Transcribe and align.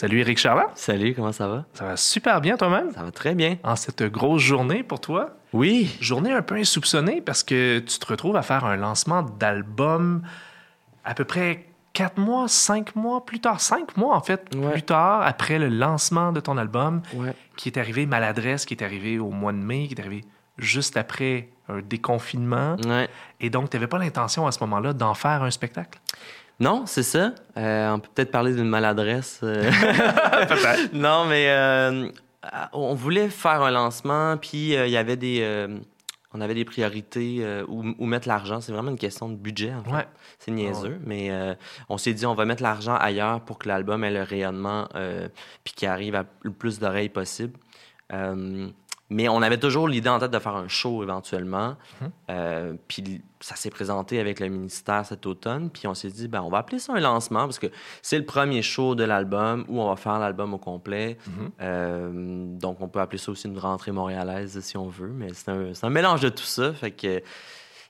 Salut 0.00 0.20
Eric 0.20 0.38
Charland. 0.38 0.70
Salut, 0.76 1.12
comment 1.14 1.30
ça 1.30 1.46
va? 1.46 1.66
Ça 1.74 1.84
va 1.84 1.94
super 1.98 2.40
bien 2.40 2.56
toi-même? 2.56 2.90
Ça 2.94 3.02
va 3.02 3.10
très 3.10 3.34
bien. 3.34 3.58
En 3.62 3.76
cette 3.76 4.02
grosse 4.02 4.40
journée 4.40 4.82
pour 4.82 4.98
toi? 4.98 5.36
Oui. 5.52 5.94
Journée 6.00 6.32
un 6.32 6.40
peu 6.40 6.54
insoupçonnée 6.54 7.20
parce 7.20 7.42
que 7.42 7.80
tu 7.80 7.98
te 7.98 8.06
retrouves 8.06 8.34
à 8.36 8.40
faire 8.40 8.64
un 8.64 8.76
lancement 8.76 9.20
d'album 9.22 10.22
à 11.04 11.12
peu 11.12 11.26
près 11.26 11.66
quatre 11.92 12.16
mois, 12.16 12.48
cinq 12.48 12.96
mois 12.96 13.26
plus 13.26 13.40
tard, 13.40 13.60
cinq 13.60 13.94
mois 13.98 14.16
en 14.16 14.22
fait, 14.22 14.48
Ouais. 14.56 14.72
plus 14.72 14.84
tard, 14.84 15.20
après 15.20 15.58
le 15.58 15.68
lancement 15.68 16.32
de 16.32 16.40
ton 16.40 16.56
album, 16.56 17.02
Ouais. 17.12 17.34
qui 17.58 17.68
est 17.68 17.76
arrivé 17.76 18.06
maladresse, 18.06 18.64
qui 18.64 18.72
est 18.72 18.82
arrivé 18.82 19.18
au 19.18 19.28
mois 19.28 19.52
de 19.52 19.58
mai, 19.58 19.86
qui 19.86 19.92
est 19.92 20.00
arrivé 20.00 20.24
juste 20.56 20.96
après 20.96 21.50
un 21.68 21.80
déconfinement. 21.82 22.76
Ouais. 22.86 23.06
Et 23.38 23.50
donc, 23.50 23.68
tu 23.68 23.76
n'avais 23.76 23.86
pas 23.86 23.98
l'intention 23.98 24.46
à 24.46 24.52
ce 24.52 24.60
moment-là 24.60 24.94
d'en 24.94 25.12
faire 25.12 25.42
un 25.42 25.50
spectacle? 25.50 26.00
Non, 26.60 26.84
c'est 26.86 27.02
ça. 27.02 27.34
Euh, 27.56 27.90
on 27.90 27.98
peut 28.00 28.10
peut-être 28.14 28.30
parler 28.30 28.54
d'une 28.54 28.68
maladresse. 28.68 29.40
euh. 29.42 29.70
Non, 30.92 31.24
mais 31.24 31.46
euh, 31.50 32.08
on 32.72 32.94
voulait 32.94 33.28
faire 33.30 33.62
un 33.62 33.70
lancement, 33.70 34.36
puis 34.36 34.72
il 34.74 34.88
y 34.90 34.96
avait 34.96 35.16
des. 35.16 35.66
on 36.34 36.40
avait 36.40 36.54
des 36.54 36.64
priorités 36.64 37.38
euh, 37.40 37.64
où, 37.66 37.84
où 37.98 38.06
mettre 38.06 38.28
l'argent. 38.28 38.60
C'est 38.60 38.72
vraiment 38.72 38.90
une 38.90 38.98
question 38.98 39.28
de 39.28 39.34
budget, 39.36 39.72
en 39.74 39.82
fait. 39.82 39.90
Ouais. 39.90 40.06
C'est 40.38 40.50
niaiseux, 40.52 40.98
mais 41.04 41.30
euh, 41.30 41.54
on 41.88 41.98
s'est 41.98 42.12
dit 42.14 42.24
on 42.26 42.34
va 42.34 42.44
mettre 42.44 42.62
l'argent 42.62 42.94
ailleurs 42.94 43.40
pour 43.40 43.58
que 43.58 43.66
l'album 43.68 44.04
ait 44.04 44.10
le 44.12 44.22
rayonnement 44.22 44.86
euh, 44.94 45.28
puis 45.64 45.74
qu'il 45.74 45.88
arrive 45.88 46.14
à 46.14 46.24
le 46.42 46.50
plus 46.52 46.78
d'oreilles 46.78 47.08
possible. 47.08 47.58
Mais 49.12 49.28
on 49.28 49.42
avait 49.42 49.58
toujours 49.58 49.88
l'idée 49.88 50.08
en 50.08 50.20
tête 50.20 50.30
de 50.30 50.38
faire 50.38 50.54
un 50.54 50.68
show 50.68 51.02
éventuellement. 51.02 51.76
Mhm. 52.00 52.10
Euh, 52.30 52.74
puis 52.86 53.20
ça 53.40 53.56
s'est 53.56 53.70
présenté 53.70 54.20
avec 54.20 54.38
le 54.38 54.48
ministère 54.48 55.04
cet 55.04 55.26
automne. 55.26 55.68
Puis 55.68 55.88
on 55.88 55.94
s'est 55.94 56.10
dit, 56.10 56.28
ben, 56.28 56.42
on 56.42 56.48
va 56.48 56.58
appeler 56.58 56.78
ça 56.78 56.92
un 56.94 57.00
lancement 57.00 57.40
parce 57.40 57.58
que 57.58 57.66
c'est 58.02 58.18
le 58.18 58.24
premier 58.24 58.62
show 58.62 58.94
de 58.94 59.02
l'album 59.02 59.64
où 59.68 59.80
on 59.80 59.88
va 59.88 59.96
faire 59.96 60.18
l'album 60.20 60.54
au 60.54 60.58
complet. 60.58 61.18
Mhm. 61.26 61.50
Euh, 61.60 62.10
donc 62.58 62.80
on 62.80 62.86
peut 62.88 63.00
appeler 63.00 63.18
ça 63.18 63.32
aussi 63.32 63.48
une 63.48 63.58
rentrée 63.58 63.90
montréalaise 63.92 64.60
si 64.60 64.76
on 64.76 64.88
veut. 64.88 65.12
Mais 65.12 65.28
c'est 65.34 65.50
un, 65.84 65.90
mélange 65.90 66.20
de 66.20 66.28
tout 66.28 66.44
ça. 66.44 66.72
Fait 66.72 66.92
que 66.92 67.20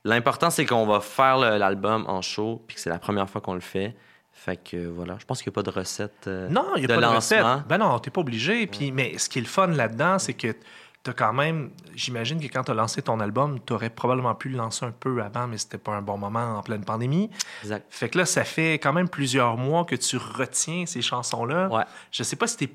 l'important, 0.05 0.49
c'est 0.49 0.65
qu'on 0.65 0.87
va 0.87 1.01
faire 1.01 1.37
l'album 1.37 2.07
en 2.09 2.23
show 2.23 2.63
puis 2.67 2.77
que 2.77 2.81
c'est 2.81 2.91
la 2.91 2.99
première 2.99 3.29
fois 3.29 3.43
qu'on 3.43 3.55
le 3.55 3.61
fait. 3.61 3.95
Fait 4.33 4.57
que 4.57 4.89
voilà, 4.89 5.17
je 5.19 5.27
pense 5.27 5.43
qu'il 5.43 5.51
n'y 5.51 5.55
a 5.55 5.57
pas 5.63 5.71
de 5.71 5.77
recette. 5.77 6.27
euh, 6.27 6.49
Non, 6.49 6.65
il 6.77 6.79
n'y 6.79 6.85
a 6.87 6.89
de 6.89 6.95
pas 6.95 7.07
de 7.11 7.15
recette. 7.15 7.41
lancement. 7.41 7.63
Ben 7.69 7.77
non, 7.77 7.99
tu 7.99 8.09
n'es 8.09 8.13
pas 8.13 8.23
obligé. 8.23 8.67
Puis, 8.67 8.91
mais 8.91 9.19
ce 9.19 9.29
qui 9.29 9.39
est 9.39 9.43
le 9.43 9.47
fun 9.49 9.67
là-dedans, 9.67 10.19
c'est 10.19 10.33
que 10.33 10.55
tu 11.03 11.11
as 11.11 11.13
quand 11.15 11.33
même. 11.33 11.71
J'imagine 11.95 12.41
que 12.41 12.47
quand 12.53 12.65
tu 12.65 12.71
as 12.73 12.75
lancé 12.75 13.01
ton 13.03 13.21
album, 13.21 13.59
tu 13.67 13.73
aurais 13.73 13.89
probablement 13.91 14.35
pu 14.35 14.49
le 14.51 14.59
lancer 14.59 14.85
un 14.85 14.91
peu 14.91 15.23
avant, 15.23 15.47
mais 15.47 15.57
c'était 15.59 15.79
pas 15.79 15.93
un 15.93 16.03
bon 16.03 16.19
moment 16.19 16.59
en 16.59 16.63
pleine 16.63 16.85
pandémie. 16.85 17.31
Exact. 17.63 17.87
Fait 17.91 18.09
que 18.11 18.19
là, 18.19 18.27
ça 18.27 18.45
fait 18.45 18.75
quand 18.75 18.93
même 18.93 19.09
plusieurs 19.09 19.57
mois 19.57 19.85
que 19.85 19.97
tu 19.97 20.17
retiens 20.19 20.85
ces 20.87 21.01
chansons-là. 21.03 21.69
Ouais. 21.69 21.85
Je 22.13 22.23
sais 22.23 22.37
pas 22.37 22.47
si 22.47 22.57
t'es. 22.59 22.71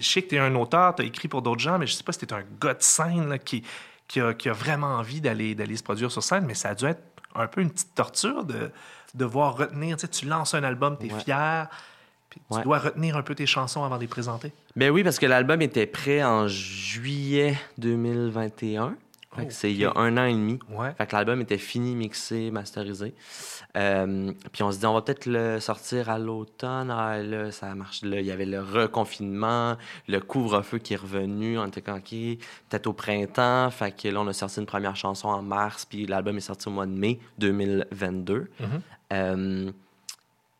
Je 0.00 0.06
sais 0.08 0.22
que 0.22 0.28
tu 0.28 0.36
es 0.36 0.38
un 0.38 0.54
auteur, 0.54 0.94
tu 0.94 1.02
as 1.02 1.04
écrit 1.06 1.28
pour 1.28 1.42
d'autres 1.42 1.60
gens, 1.60 1.78
mais 1.78 1.86
je 1.86 1.94
sais 1.94 2.04
pas 2.04 2.12
si 2.12 2.20
tu 2.20 2.26
es 2.26 2.32
un 2.32 2.44
gars 2.60 2.74
de 2.74 2.82
scène 2.82 3.28
là, 3.28 3.38
qui, 3.38 3.64
qui, 4.06 4.20
a, 4.20 4.32
qui 4.34 4.48
a 4.48 4.52
vraiment 4.52 4.94
envie 4.98 5.20
d'aller 5.20 5.54
d'aller 5.56 5.76
se 5.76 5.82
produire 5.82 6.12
sur 6.12 6.22
scène, 6.22 6.44
mais 6.46 6.54
ça 6.54 6.68
a 6.70 6.74
dû 6.76 6.84
être 6.84 7.02
un 7.34 7.48
peu 7.48 7.60
une 7.60 7.70
petite 7.70 7.94
torture 7.94 8.44
de 8.44 8.70
devoir 9.14 9.56
retenir. 9.56 9.96
Tu 9.96 10.02
sais, 10.02 10.08
tu 10.08 10.26
lances 10.26 10.54
un 10.54 10.62
album, 10.62 10.96
tu 10.98 11.06
es 11.08 11.12
Ouais. 11.12 11.20
fier, 11.20 11.68
puis 12.48 12.58
tu 12.58 12.64
dois 12.64 12.78
retenir 12.78 13.16
un 13.16 13.22
peu 13.22 13.34
tes 13.34 13.46
chansons 13.46 13.84
avant 13.84 13.96
de 13.96 14.02
les 14.02 14.06
présenter? 14.06 14.52
Ben 14.76 14.90
oui, 14.90 15.02
parce 15.02 15.18
que 15.18 15.26
l'album 15.26 15.62
était 15.62 15.86
prêt 15.86 16.22
en 16.22 16.48
juillet 16.48 17.56
2021. 17.78 18.96
Fait 19.36 19.42
que 19.42 19.48
Oh, 19.48 19.54
c'est 19.54 19.70
il 19.70 19.76
y 19.76 19.84
a 19.84 19.92
un 19.96 20.16
an 20.16 20.24
et 20.24 20.32
demi. 20.32 20.58
Ouais. 20.70 20.94
Fait 20.96 21.06
que 21.06 21.14
l'album 21.14 21.40
était 21.40 21.58
fini, 21.58 21.94
mixé, 21.94 22.50
masterisé. 22.50 23.14
Euh, 23.76 24.32
puis 24.52 24.62
on 24.62 24.72
se 24.72 24.78
dit, 24.78 24.86
on 24.86 24.94
va 24.94 25.02
peut-être 25.02 25.26
le 25.26 25.60
sortir 25.60 26.08
à 26.08 26.18
l'automne. 26.18 26.90
Ah, 26.90 27.18
là, 27.18 27.50
ça 27.50 27.74
marche. 27.74 28.02
Là, 28.02 28.20
il 28.20 28.26
y 28.26 28.30
avait 28.30 28.46
le 28.46 28.60
reconfinement, 28.60 29.76
le 30.08 30.20
couvre-feu 30.20 30.78
qui 30.78 30.94
est 30.94 30.96
revenu. 30.96 31.58
On 31.58 31.66
était 31.66 31.90
OK, 31.90 32.10
peut-être 32.10 32.86
au 32.86 32.92
printemps. 32.92 33.70
Fait 33.70 33.92
que 33.92 34.08
là, 34.08 34.20
on 34.20 34.26
a 34.26 34.32
sorti 34.32 34.60
une 34.60 34.66
première 34.66 34.96
chanson 34.96 35.28
en 35.28 35.42
mars, 35.42 35.84
puis 35.84 36.06
l'album 36.06 36.36
est 36.38 36.40
sorti 36.40 36.68
au 36.68 36.72
mois 36.72 36.86
de 36.86 36.92
mai 36.92 37.18
2022. 37.38 38.50
Mhm. 38.58 38.66
Euh, 39.12 39.70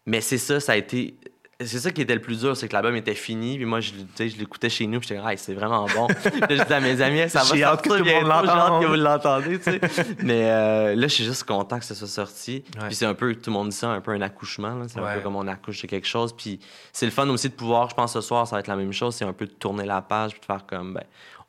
mais 0.04 0.20
c'est 0.20 0.38
ça, 0.38 0.60
ça 0.60 0.72
a 0.72 0.76
été. 0.76 1.16
C'est 1.59 1.78
ça 1.78 1.91
qui 1.91 2.03
était 2.03 2.15
le 2.15 2.21
plus 2.21 2.41
dur, 2.41 2.55
c'est 2.55 2.69
que 2.69 2.75
l'album 2.75 2.94
était 2.97 3.15
fini, 3.15 3.56
puis 3.56 3.65
moi, 3.65 3.81
je, 3.81 3.93
je 4.19 4.37
l'écoutais 4.37 4.69
chez 4.69 4.87
nous, 4.87 5.00
puis 5.00 5.09
j'étais 5.09 5.27
Hey, 5.27 5.39
c'est 5.39 5.55
vraiment 5.55 5.87
bon. 5.87 6.06
Je 6.25 6.62
disais 6.62 6.75
à 6.75 6.81
mes 6.81 7.00
amis, 7.00 7.31
ça 7.31 7.39
va 7.39 7.44
sortir 7.47 7.83
tout 7.83 7.94
le 7.94 8.05
monde 8.05 8.44
j'ai 8.44 8.50
hâte 8.50 8.83
que 8.83 8.87
vous 8.87 8.94
l'entendez, 8.94 9.59
tu 9.59 9.65
sais. 9.65 9.81
Mais 10.22 10.50
euh, 10.50 10.94
là, 10.94 11.09
je 11.09 11.15
suis 11.15 11.25
juste 11.25 11.44
content 11.44 11.78
que 11.78 11.87
ça 11.87 11.94
soit 11.94 12.09
sorti. 12.09 12.62
Ouais. 12.77 12.89
Puis 12.89 12.97
c'est 12.97 13.06
un 13.06 13.15
peu, 13.15 13.34
tout 13.34 13.49
le 13.49 13.53
monde 13.53 13.71
dit 13.71 13.77
ça, 13.77 13.89
un 13.89 14.03
peu 14.03 14.11
un 14.11 14.21
accouchement. 14.21 14.83
C'est 14.87 15.00
un 15.00 15.15
peu 15.15 15.21
comme 15.21 15.37
on 15.37 15.49
accouche 15.49 15.81
de 15.81 15.87
quelque 15.87 16.06
chose. 16.06 16.34
Puis 16.37 16.61
c'est 16.93 17.06
le 17.06 17.12
fun 17.12 17.27
aussi 17.31 17.49
de 17.49 17.55
pouvoir, 17.55 17.88
je 17.88 17.94
pense, 17.94 18.12
ce 18.12 18.21
soir, 18.21 18.47
ça 18.47 18.56
va 18.56 18.61
être 18.61 18.69
la 18.69 18.77
même 18.77 18.93
chose, 18.93 19.15
c'est 19.15 19.25
un 19.25 19.33
peu 19.33 19.47
de 19.47 19.53
tourner 19.53 19.87
la 19.87 20.03
page, 20.03 20.33
puis 20.33 20.41
de 20.41 20.44
faire 20.44 20.67
comme, 20.67 20.93
ben, 20.93 21.05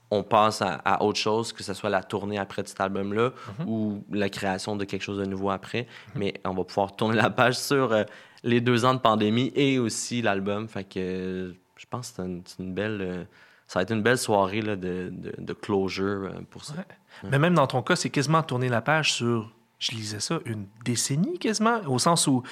on 0.10 0.24
passe 0.24 0.62
à, 0.62 0.76
à 0.86 1.04
autre 1.04 1.20
chose, 1.20 1.52
que 1.54 1.64
ce 1.64 1.74
soit 1.74 1.90
la 1.90 2.02
tournée 2.04 2.38
après 2.38 2.64
de 2.64 2.68
cet 2.68 2.80
album-là 2.82 3.32
Mhm. 3.60 3.68
ou 3.70 4.04
la 4.12 4.30
création 4.30 4.76
de 4.76 4.86
quelque 4.86 5.02
chose 5.02 5.20
de 5.20 5.26
nouveau 5.26 5.50
après. 5.50 5.88
Mais 6.16 6.34
on 6.46 6.54
va 6.54 6.64
pouvoir 6.64 6.96
tourner 6.96 7.16
la 7.18 7.30
page 7.30 7.58
sur 7.58 7.92
euh, 7.92 8.04
les 8.44 8.62
deux 8.62 8.86
ans 8.86 8.94
de 8.94 9.00
pandémie 9.00 9.52
et 9.56 9.80
aussi 9.80 10.22
l'album. 10.22 10.68
Fait 10.70 10.84
que 10.86 11.00
euh, 11.00 11.54
je 11.76 11.86
pense 11.90 12.12
que 12.12 12.24
c'est 12.46 12.64
une, 12.64 12.74
belle. 12.74 13.00
euh, 13.02 13.24
ça 13.68 13.80
va 13.80 13.84
être 13.84 13.92
une 13.92 14.02
belle 14.02 14.18
soirée 14.18 14.62
là, 14.62 14.76
de, 14.78 15.10
de, 15.12 15.34
de 15.38 15.54
closure 15.54 16.32
pour 16.52 16.64
ça. 16.64 16.74
Ouais. 16.76 17.30
Mais 17.32 17.40
même 17.40 17.54
dans 17.56 17.68
ton 17.68 17.82
cas, 17.82 17.96
c'est 17.98 18.10
quasiment 18.10 18.44
tourner 18.44 18.70
la 18.70 18.82
page 18.82 19.12
sur, 19.12 19.52
je 19.80 19.92
lisais 19.92 20.22
ça, 20.22 20.40
une 20.46 20.68
décennie 20.86 21.38
quasiment, 21.38 21.82
au 21.88 22.00
sens 22.00 22.28
où 22.28 22.44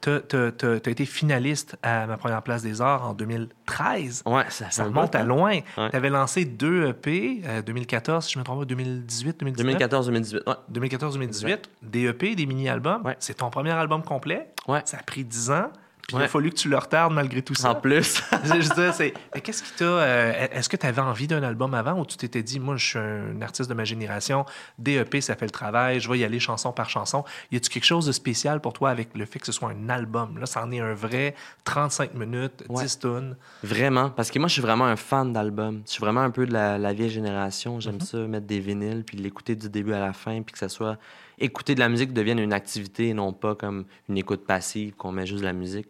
tu 0.00 0.10
as 0.10 0.90
été 0.90 1.04
finaliste 1.04 1.76
à 1.82 2.06
ma 2.06 2.16
première 2.16 2.42
place 2.42 2.62
des 2.62 2.80
arts 2.80 3.08
en 3.08 3.14
2013. 3.14 4.22
Ouais, 4.26 4.44
ça, 4.48 4.70
Ça 4.70 4.84
remonte 4.84 5.14
à 5.14 5.22
longtemps. 5.22 5.36
loin. 5.42 5.50
Ouais. 5.76 5.90
Tu 5.90 5.96
avais 5.96 6.10
lancé 6.10 6.44
deux 6.44 6.88
EP, 6.88 7.40
euh, 7.44 7.62
2014, 7.62 8.24
si 8.26 8.32
je 8.34 8.38
me 8.38 8.44
trompe 8.44 8.60
pas, 8.60 8.64
2018, 8.66 9.40
2019. 9.40 9.76
2014-2018. 9.76 10.48
Ouais. 10.48 10.54
2014-2018, 10.88 11.58
des 11.82 12.04
EP, 12.06 12.34
des 12.34 12.46
mini-albums. 12.46 13.02
Ouais. 13.04 13.16
C'est 13.18 13.34
ton 13.34 13.50
premier 13.50 13.70
album 13.72 14.02
complet. 14.02 14.48
Ouais. 14.66 14.82
Ça 14.84 14.98
a 14.98 15.02
pris 15.02 15.24
10 15.24 15.50
ans. 15.50 15.70
Puis 16.08 16.16
il 16.16 16.22
a 16.22 16.28
fallu 16.28 16.48
que 16.48 16.56
tu 16.56 16.70
le 16.70 16.78
retardes 16.78 17.12
malgré 17.12 17.42
tout 17.42 17.54
ça. 17.54 17.72
En 17.72 17.74
plus. 17.74 18.22
je 18.44 18.92
c'est. 18.94 19.12
Qu'est-ce 19.42 19.62
qui 19.62 19.72
t'a. 19.72 19.84
euh, 19.84 20.46
Est-ce 20.52 20.70
que 20.70 20.78
tu 20.78 20.86
avais 20.86 21.02
envie 21.02 21.26
d'un 21.26 21.42
album 21.42 21.74
avant 21.74 22.00
ou 22.00 22.06
tu 22.06 22.16
t'étais 22.16 22.42
dit, 22.42 22.58
moi, 22.58 22.76
je 22.76 22.86
suis 22.86 22.98
un 22.98 23.42
artiste 23.42 23.68
de 23.68 23.74
ma 23.74 23.84
génération, 23.84 24.46
DEP, 24.78 25.20
ça 25.20 25.36
fait 25.36 25.44
le 25.44 25.50
travail, 25.50 26.00
je 26.00 26.10
vais 26.10 26.18
y 26.18 26.24
aller 26.24 26.40
chanson 26.40 26.72
par 26.72 26.88
chanson. 26.88 27.24
Y 27.52 27.56
a-tu 27.58 27.68
quelque 27.68 27.84
chose 27.84 28.06
de 28.06 28.12
spécial 28.12 28.60
pour 28.62 28.72
toi 28.72 28.88
avec 28.88 29.10
le 29.14 29.26
fait 29.26 29.38
que 29.38 29.44
ce 29.44 29.52
soit 29.52 29.68
un 29.70 29.90
album? 29.90 30.38
Là, 30.38 30.46
ça 30.46 30.64
en 30.64 30.72
est 30.72 30.80
un 30.80 30.94
vrai 30.94 31.34
35 31.64 32.14
minutes, 32.14 32.64
Ouais. 32.70 32.82
10 32.84 32.98
tunes. 33.00 33.36
Vraiment, 33.62 34.08
parce 34.08 34.30
que 34.30 34.38
moi, 34.38 34.48
je 34.48 34.54
suis 34.54 34.62
vraiment 34.62 34.86
un 34.86 34.96
fan 34.96 35.34
d'albums. 35.34 35.82
Je 35.86 35.90
suis 35.92 36.00
vraiment 36.00 36.22
un 36.22 36.30
peu 36.30 36.46
de 36.46 36.54
la, 36.54 36.78
la 36.78 36.92
vieille 36.94 37.10
génération. 37.10 37.80
J'aime 37.80 38.00
ça, 38.00 38.16
mettre 38.18 38.46
des 38.46 38.60
vinyles, 38.60 39.04
puis 39.04 39.18
l'écouter 39.18 39.54
du 39.56 39.68
début 39.68 39.92
à 39.92 40.00
la 40.00 40.14
fin, 40.14 40.40
puis 40.40 40.54
que 40.54 40.58
ça 40.58 40.70
soit... 40.70 40.96
Écouter 41.40 41.74
de 41.74 41.80
la 41.80 41.88
musique 41.88 42.12
devienne 42.12 42.38
une 42.38 42.52
activité 42.52 43.08
et 43.08 43.14
non 43.14 43.32
pas 43.32 43.54
comme 43.54 43.84
une 44.08 44.18
écoute 44.18 44.44
passive, 44.46 44.94
qu'on 44.96 45.12
met 45.12 45.26
juste 45.26 45.40
de 45.40 45.46
la 45.46 45.52
musique. 45.52 45.88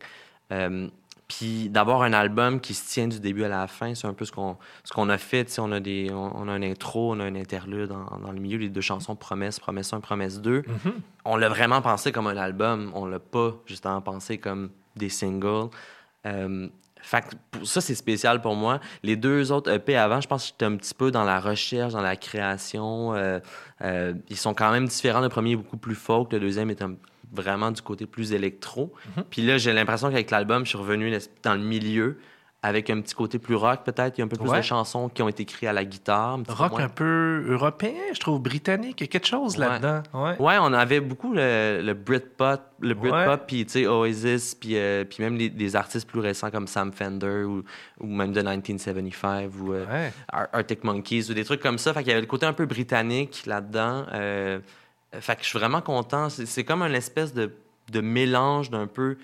Euh, 0.53 0.89
puis 1.27 1.69
d'avoir 1.69 2.01
un 2.03 2.15
album 2.15 2.59
qui 2.59 2.73
se 2.73 2.89
tient 2.91 3.07
du 3.07 3.21
début 3.21 3.45
à 3.45 3.49
la 3.49 3.67
fin, 3.67 3.95
c'est 3.95 4.07
un 4.07 4.15
peu 4.15 4.25
ce 4.25 4.33
qu'on 4.33 4.57
ce 4.85 4.93
qu'on 4.95 5.11
a 5.11 5.19
fait. 5.19 5.45
Tu 5.45 5.53
sais, 5.53 5.61
On 5.61 5.71
a, 5.73 5.81
des, 5.81 6.09
on, 6.11 6.33
on 6.35 6.49
a 6.49 6.53
un 6.53 6.63
intro, 6.63 7.13
on 7.15 7.21
a 7.21 7.25
un 7.25 7.35
interlude 7.35 7.89
dans, 7.89 8.05
dans 8.25 8.33
le 8.33 8.41
milieu, 8.41 8.57
les 8.57 8.71
deux 8.71 8.81
chansons 8.81 9.15
Promesse, 9.15 9.61
Promesse 9.61 9.93
1, 9.93 10.01
Promesse 10.01 10.41
2 10.41 10.63
Mhm. 10.67 10.93
on 11.27 11.37
l'a 11.37 11.51
vraiment 11.51 11.83
pensé 11.83 12.13
comme 12.13 12.27
un 12.29 12.37
album. 12.39 12.91
On 12.95 13.05
l'a 13.05 13.19
pas 13.19 13.55
justement 13.67 14.01
pensé 14.01 14.39
comme 14.39 14.71
des 14.97 15.11
singles. 15.11 15.69
Euh, 16.27 16.69
fait 17.11 17.23
que 17.23 17.65
ça, 17.65 17.81
c'est 17.81 17.95
spécial 17.95 18.41
pour 18.43 18.55
moi. 18.55 18.81
Les 19.03 19.17
deux 19.17 19.51
autres 19.51 19.71
EP 19.73 19.97
avant, 19.97 20.21
je 20.21 20.29
pense 20.29 20.43
que 20.45 20.49
j'étais 20.49 20.67
un 20.67 20.77
petit 20.77 20.93
peu 20.95 21.11
dans 21.11 21.25
la 21.25 21.41
recherche, 21.41 21.95
dans 21.95 22.03
la 22.03 22.17
création. 22.17 23.15
Euh, 23.15 23.41
euh, 23.83 24.13
ils 24.29 24.37
sont 24.37 24.53
quand 24.55 24.71
même 24.71 24.87
différents. 24.87 25.21
Le 25.21 25.29
premier 25.31 25.53
est 25.53 25.57
beaucoup 25.57 25.79
plus 25.79 25.95
folk, 25.95 26.33
le 26.33 26.41
deuxième 26.41 26.71
est 26.71 26.83
un- 26.83 26.95
vraiment 27.33 27.71
du 27.71 27.81
côté 27.83 28.07
plus 28.07 28.33
électro. 28.33 28.93
Puis 29.31 29.43
là, 29.43 29.59
j'ai 29.59 29.73
l'impression 29.73 30.09
qu'avec 30.09 30.31
l'album, 30.31 30.65
je 30.65 30.71
suis 30.71 30.79
revenu 30.79 31.15
dans 31.43 31.55
le 31.55 31.61
milieu 31.61 32.19
avec 32.61 32.91
un 32.91 33.01
petit 33.01 33.15
côté 33.15 33.39
plus 33.39 33.55
rock 33.55 33.85
peut-être. 33.85 34.19
Il 34.19 34.21
y 34.21 34.23
a 34.23 34.25
un 34.25 34.29
peu 34.29 34.37
plus 34.37 34.49
Ouais. 34.51 34.57
de 34.59 34.63
chansons 34.63 35.09
qui 35.09 35.23
ont 35.23 35.29
été 35.29 35.45
écrites 35.45 35.69
à 35.69 35.73
la 35.73 35.85
guitare. 35.85 36.35
un 36.41 36.43
Rock 36.53 36.73
moins- 36.73 36.83
un 36.85 36.89
peu 36.89 37.45
européen, 37.49 37.93
je 38.13 38.19
trouve, 38.19 38.41
britannique. 38.43 39.01
Il 39.01 39.05
y 39.05 39.09
a 39.09 39.13
quelque 39.13 39.29
chose 39.29 39.57
Ouais. 39.57 39.67
là-dedans. 39.69 40.03
Ouais. 40.13 40.37
Ouais, 40.41 40.57
on 40.61 40.73
avait 40.73 40.99
beaucoup 41.01 41.33
le, 41.33 41.81
le 41.85 41.95
Britpop, 41.95 42.61
le. 42.81 42.95
Britpop, 42.95 43.47
puis 43.47 43.65
tu 43.65 43.73
sais 43.73 43.87
Oasis, 43.87 44.57
puis 44.57 44.77
euh, 44.77 45.05
même 45.21 45.37
les, 45.37 45.51
des 45.51 45.77
artistes 45.77 46.09
plus 46.09 46.19
récents 46.19 46.51
comme 46.51 46.67
Sam 46.67 46.91
Fender 46.93 47.45
ou, 47.45 47.63
ou 48.01 48.07
même 48.07 48.33
de 48.33 48.41
1975 48.41 49.53
ou 49.61 49.73
euh, 49.75 50.11
Arctic 50.33 50.83
Monkeys 50.83 51.31
ou 51.31 51.35
des 51.35 51.45
trucs 51.45 51.61
comme 51.63 51.79
ça. 51.79 51.93
Fait 51.95 52.01
qu'il 52.01 52.09
y 52.09 52.13
avait 52.13 52.21
le 52.21 52.27
côté 52.27 52.45
un 52.47 52.53
peu 52.53 52.67
britannique 52.67 53.45
là-dedans. 53.47 54.05
Euh, 54.13 54.59
fait 55.21 55.37
que 55.37 55.43
je 55.43 55.49
suis 55.49 55.59
vraiment 55.61 55.81
content. 55.81 56.29
C'est 56.29 56.45
c'est 56.47 56.65
comme 56.65 56.83
une 56.83 56.95
espèce 56.97 57.33
de, 57.33 57.53
de 57.93 58.01
mélange 58.01 58.71
d'un 58.71 58.87
peu 58.89 59.17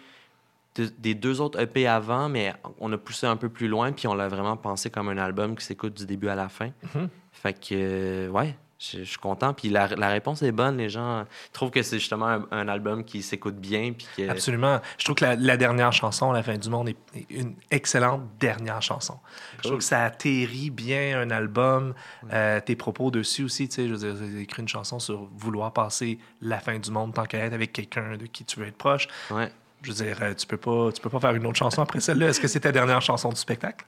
de- 0.77 0.93
des 0.99 1.15
deux 1.15 1.41
autres 1.41 1.61
EP 1.61 1.87
avant, 1.87 2.29
mais 2.29 2.53
on 2.81 2.93
a 2.93 2.99
poussé 2.99 3.27
un 3.27 3.37
peu 3.37 3.49
plus 3.49 3.69
loin, 3.69 3.93
puis 3.93 4.07
on 4.09 4.15
l'a 4.15 4.29
vraiment 4.29 4.57
pensé 4.57 4.91
comme 4.91 5.09
un 5.09 5.19
album 5.19 5.57
qui 5.57 5.65
s'écoute 5.65 5.95
du 5.95 6.07
début 6.07 6.29
à 6.29 6.35
la 6.35 6.49
fin. 6.49 6.71
Mhm. 6.95 7.09
Fait 7.33 7.53
que, 7.53 7.69
euh, 7.73 8.29
ouais, 8.29 8.57
je, 8.79 8.99
je 8.99 9.05
suis 9.05 9.19
content. 9.19 9.55
Puis 9.55 9.69
la, 9.71 9.87
la 9.89 10.09
réponse 10.09 10.43
est 10.43 10.53
bonne. 10.53 10.77
Les 10.77 10.89
gens 10.89 11.25
trouvent 11.53 11.71
que 11.71 11.83
c'est 11.83 11.99
justement 11.99 12.27
un, 12.27 12.47
un 12.51 12.69
album 12.69 13.05
qui 13.05 13.23
s'écoute 13.23 13.57
bien. 13.57 13.93
Puis 13.93 14.07
que... 14.17 14.29
Absolument. 14.29 14.81
Je 14.99 15.05
trouve 15.05 15.17
que 15.17 15.25
la, 15.25 15.37
la 15.37 15.57
dernière 15.57 15.93
chanson, 15.93 16.33
La 16.33 16.43
fin 16.43 16.57
du 16.59 16.69
monde, 16.69 16.89
est, 16.89 16.97
une 17.31 17.55
excellente 17.71 18.23
dernière 18.41 18.83
chanson. 18.83 19.19
Je 19.59 19.63
trouve 19.69 19.79
que 19.79 19.85
ça 19.85 20.05
atterrit 20.05 20.71
bien 20.71 21.21
un 21.21 21.31
album. 21.31 21.95
Euh, 22.33 22.61
tes 22.61 22.77
propos 22.77 23.11
dessus 23.11 23.45
aussi, 23.45 23.69
tu 23.69 23.77
sais, 23.77 23.89
je 23.89 23.95
veux 23.95 23.99
dire, 24.13 24.17
j'ai 24.17 24.41
écrit 24.43 24.63
une 24.63 24.69
chanson 24.69 24.99
sur 24.99 25.29
vouloir 25.37 25.73
passer 25.73 26.19
la 26.43 26.59
fin 26.59 26.79
du 26.79 26.91
monde 26.91 27.15
tant 27.15 27.25
qu'à 27.25 27.39
être 27.39 27.53
avec 27.55 27.73
quelqu'un 27.73 28.17
de 28.17 28.27
qui 28.27 28.45
tu 28.45 28.59
veux 28.61 28.67
être 28.67 28.77
proche. 28.77 29.07
Ouais. 29.31 29.51
Je 29.85 29.93
veux 29.93 30.05
dire, 30.05 30.19
tu 30.37 30.47
peux 30.47 30.57
pas, 30.57 30.91
tu 30.93 31.01
peux 31.01 31.11
pas 31.11 31.21
faire 31.21 31.35
une 31.35 31.47
autre 31.47 31.59
chanson 31.59 31.83
après 31.83 32.01
celle-là. 32.01 32.29
Est-ce 32.29 32.41
que 32.41 32.49
c'est 32.49 32.61
ta 32.61 32.73
dernière 32.73 33.03
chanson 33.03 33.29
du 33.29 33.37
spectacle? 33.37 33.85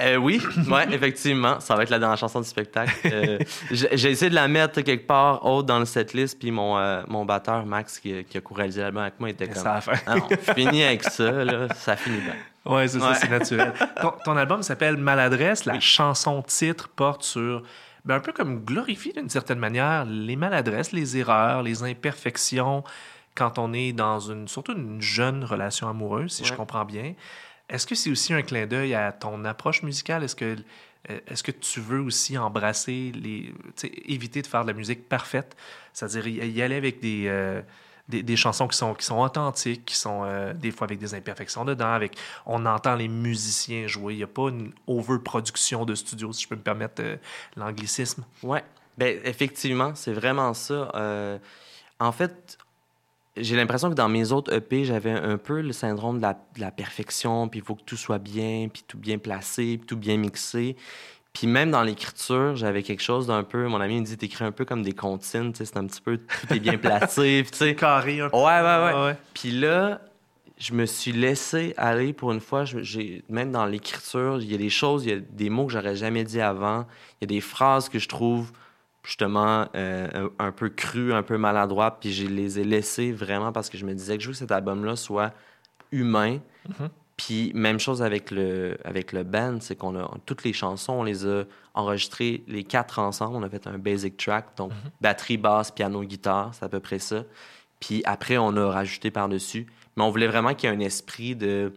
Euh, 0.00 0.16
oui, 0.16 0.42
ouais, 0.68 0.92
effectivement. 0.92 1.60
Ça 1.60 1.76
va 1.76 1.84
être 1.84 1.90
la 1.90 2.00
dernière 2.00 2.18
chanson 2.18 2.40
du 2.40 2.48
spectacle. 2.48 2.92
Euh, 3.04 3.38
j'ai 3.70 4.10
essayé 4.10 4.28
de 4.28 4.34
la 4.34 4.48
mettre 4.48 4.80
quelque 4.80 5.06
part 5.06 5.44
autre 5.46 5.68
dans 5.68 5.78
le 5.78 5.84
setlist, 5.84 6.36
puis 6.38 6.50
mon, 6.50 6.76
euh, 6.78 7.02
mon 7.06 7.24
batteur, 7.24 7.64
Max, 7.64 8.00
qui, 8.00 8.24
qui 8.24 8.38
a 8.38 8.40
co-réalisé 8.40 8.80
l'album 8.80 9.02
avec 9.02 9.20
moi, 9.20 9.30
était 9.30 9.46
comme... 9.46 9.62
ça 9.62 9.74
a 9.74 9.80
fait. 9.80 10.02
Ah 10.06 10.16
non, 10.16 10.28
fini 10.56 10.82
avec 10.82 11.04
ça, 11.04 11.30
là, 11.44 11.68
ça 11.76 11.94
finit 11.96 12.18
bien. 12.20 12.34
Ouais, 12.64 12.88
c'est 12.88 12.98
ça, 12.98 13.10
Ouais. 13.10 13.14
c'est 13.14 13.30
naturel. 13.30 13.72
Ton, 14.00 14.12
ton 14.24 14.36
album 14.36 14.62
s'appelle 14.64 14.96
Maladresse. 14.96 15.64
La 15.64 15.78
chanson 15.78 16.42
titre 16.42 16.88
porte 16.88 17.22
sur, 17.22 17.62
ben, 18.04 18.16
un 18.16 18.20
peu 18.20 18.32
comme 18.32 18.64
glorifie 18.64 19.12
d'une 19.12 19.28
certaine 19.28 19.58
manière 19.60 20.06
les 20.06 20.34
maladresses, 20.34 20.90
les 20.90 21.18
erreurs, 21.18 21.62
les 21.62 21.82
imperfections 21.84 22.82
quand 23.34 23.58
on 23.58 23.72
est 23.72 23.92
dans 23.92 24.20
une, 24.20 24.48
surtout 24.48 24.72
une 24.72 25.00
jeune 25.00 25.44
relation 25.44 25.88
amoureuse, 25.88 26.32
si 26.32 26.44
je 26.44 26.54
comprends 26.54 26.84
bien. 26.84 27.14
Est-ce 27.68 27.86
que 27.86 27.94
c'est 27.94 28.10
aussi 28.10 28.32
un 28.32 28.42
clin 28.42 28.66
d'œil 28.66 28.94
à 28.94 29.12
ton 29.12 29.44
approche 29.44 29.82
musicale? 29.82 30.22
Est-ce 30.22 30.36
que, 30.36 30.56
euh, 31.10 31.20
est-ce 31.26 31.42
que 31.42 31.50
tu 31.50 31.80
veux 31.80 32.00
aussi 32.00 32.36
embrasser 32.36 33.12
les, 33.14 33.52
éviter 34.06 34.42
de 34.42 34.46
faire 34.46 34.62
de 34.62 34.68
la 34.68 34.74
musique 34.74 35.08
parfaite, 35.08 35.56
c'est-à-dire 35.92 36.26
y, 36.26 36.62
aller 36.62 36.76
avec 36.76 37.00
des, 37.00 37.24
euh, 37.26 37.62
des, 38.08 38.22
des 38.22 38.36
chansons 38.36 38.68
qui 38.68 38.76
sont, 38.76 38.94
qui 38.94 39.04
sont 39.04 39.18
authentiques, 39.18 39.84
qui 39.86 39.96
sont 39.96 40.22
euh, 40.24 40.52
des 40.52 40.70
fois 40.70 40.86
avec 40.86 40.98
des 40.98 41.14
imperfections 41.14 41.64
dedans, 41.64 41.92
avec 41.92 42.16
on 42.46 42.66
entend 42.66 42.94
les 42.94 43.08
musiciens 43.08 43.86
jouer. 43.86 44.14
Il 44.14 44.16
n'y 44.18 44.22
a 44.22 44.28
pas 44.28 44.48
une 44.48 44.72
overproduction 44.86 45.84
de 45.84 45.94
studio, 45.94 46.32
si 46.32 46.44
je 46.44 46.48
peux 46.48 46.56
me 46.56 46.62
permettre 46.62 47.02
euh, 47.02 47.16
l'anglicisme. 47.56 48.24
Ouais, 48.42 48.64
ben 48.98 49.18
effectivement, 49.24 49.94
c'est 49.94 50.12
vraiment 50.12 50.52
ça. 50.54 50.90
Euh, 50.94 51.38
en 51.98 52.12
fait, 52.12 52.58
j'ai 53.36 53.56
l'impression 53.56 53.90
que 53.90 53.94
dans 53.94 54.08
mes 54.08 54.32
autres 54.32 54.52
EP, 54.52 54.84
j'avais 54.84 55.10
un 55.10 55.38
peu 55.38 55.60
le 55.60 55.72
syndrome 55.72 56.18
de 56.18 56.22
la, 56.22 56.34
de 56.34 56.60
la 56.60 56.70
perfection, 56.70 57.48
puis 57.48 57.60
il 57.60 57.64
faut 57.64 57.74
que 57.74 57.82
tout 57.82 57.96
soit 57.96 58.18
bien, 58.18 58.68
puis 58.72 58.84
tout 58.86 58.98
bien 58.98 59.18
placé, 59.18 59.78
puis 59.78 59.86
tout 59.86 59.96
bien 59.96 60.16
mixé. 60.16 60.76
Puis 61.32 61.48
même 61.48 61.72
dans 61.72 61.82
l'écriture, 61.82 62.54
j'avais 62.54 62.84
quelque 62.84 63.02
chose 63.02 63.26
d'un 63.26 63.42
peu... 63.42 63.66
Mon 63.66 63.80
ami 63.80 64.00
me 64.00 64.06
dit, 64.06 64.16
t'écris 64.16 64.44
un 64.44 64.52
peu 64.52 64.64
comme 64.64 64.82
des 64.82 64.92
comptines, 64.92 65.52
tu 65.52 65.58
sais, 65.58 65.64
c'est 65.64 65.76
un 65.76 65.86
petit 65.86 66.00
peu... 66.00 66.18
Tout 66.18 66.54
est 66.54 66.60
bien 66.60 66.78
placé, 66.78 67.42
puis 67.42 67.50
tu 67.50 67.58
sais... 67.58 67.74
Carré 67.74 68.20
un 68.20 68.30
peu. 68.30 68.36
Ouais, 68.36 68.44
ouais, 68.44 68.92
ouais. 68.94 69.04
ouais. 69.06 69.16
Puis 69.34 69.50
là, 69.50 70.00
je 70.56 70.72
me 70.72 70.86
suis 70.86 71.10
laissé 71.10 71.74
aller 71.76 72.12
pour 72.12 72.30
une 72.30 72.40
fois. 72.40 72.64
J'ai- 72.64 73.24
même 73.28 73.50
dans 73.50 73.66
l'écriture, 73.66 74.38
il 74.40 74.50
y 74.50 74.54
a 74.54 74.58
des 74.58 74.70
choses, 74.70 75.04
il 75.04 75.10
y 75.10 75.12
a 75.12 75.18
des 75.18 75.50
mots 75.50 75.66
que 75.66 75.72
j'aurais 75.72 75.96
jamais 75.96 76.22
dit 76.22 76.40
avant. 76.40 76.86
Il 77.20 77.24
y 77.24 77.24
a 77.24 77.26
des 77.34 77.40
phrases 77.40 77.88
que 77.88 77.98
je 77.98 78.08
trouve 78.08 78.52
justement 79.04 79.68
euh, 79.76 80.28
un, 80.38 80.46
un 80.46 80.52
peu 80.52 80.70
crues, 80.70 81.12
un 81.12 81.22
peu 81.22 81.38
maladroites. 81.38 81.98
Puis 82.00 82.12
je 82.12 82.26
les 82.26 82.58
ai 82.58 82.64
laissées 82.64 83.12
vraiment 83.12 83.52
parce 83.52 83.70
que 83.70 83.78
je 83.78 83.84
me 83.84 83.94
disais 83.94 84.16
que 84.16 84.22
je 84.22 84.28
veux 84.28 84.32
que 84.32 84.38
cet 84.38 84.50
album-là 84.50 84.96
soit 84.96 85.32
humain. 85.92 86.38
Mhm. 86.68 86.88
Puis 87.16 87.52
même 87.54 87.78
chose 87.78 88.02
avec 88.02 88.32
le, 88.32 88.76
avec 88.84 89.12
le 89.12 89.22
band, 89.22 89.58
c'est 89.60 89.76
qu'on 89.76 89.94
a 89.96 90.10
toutes 90.26 90.42
les 90.42 90.52
chansons, 90.52 90.94
on 90.94 91.04
les 91.04 91.24
a 91.26 91.44
enregistrées 91.74 92.42
les 92.48 92.64
quatre 92.64 92.98
ensemble. 92.98 93.36
On 93.36 93.42
a 93.44 93.48
fait 93.48 93.68
un 93.68 93.78
basic 93.78 94.16
track, 94.16 94.56
donc 94.56 94.72
batterie, 95.00 95.36
basse, 95.36 95.70
piano, 95.70 96.02
guitare, 96.02 96.52
c'est 96.54 96.64
à 96.64 96.68
peu 96.68 96.80
près 96.80 96.98
ça. 96.98 97.22
Puis 97.78 98.02
après, 98.04 98.36
on 98.36 98.56
a 98.56 98.68
rajouté 98.68 99.12
par-dessus. 99.12 99.66
Mais 99.96 100.02
on 100.02 100.10
voulait 100.10 100.26
vraiment 100.26 100.54
qu'il 100.54 100.68
y 100.68 100.72
ait 100.72 100.76
un 100.76 100.80
esprit 100.80 101.36
de. 101.36 101.72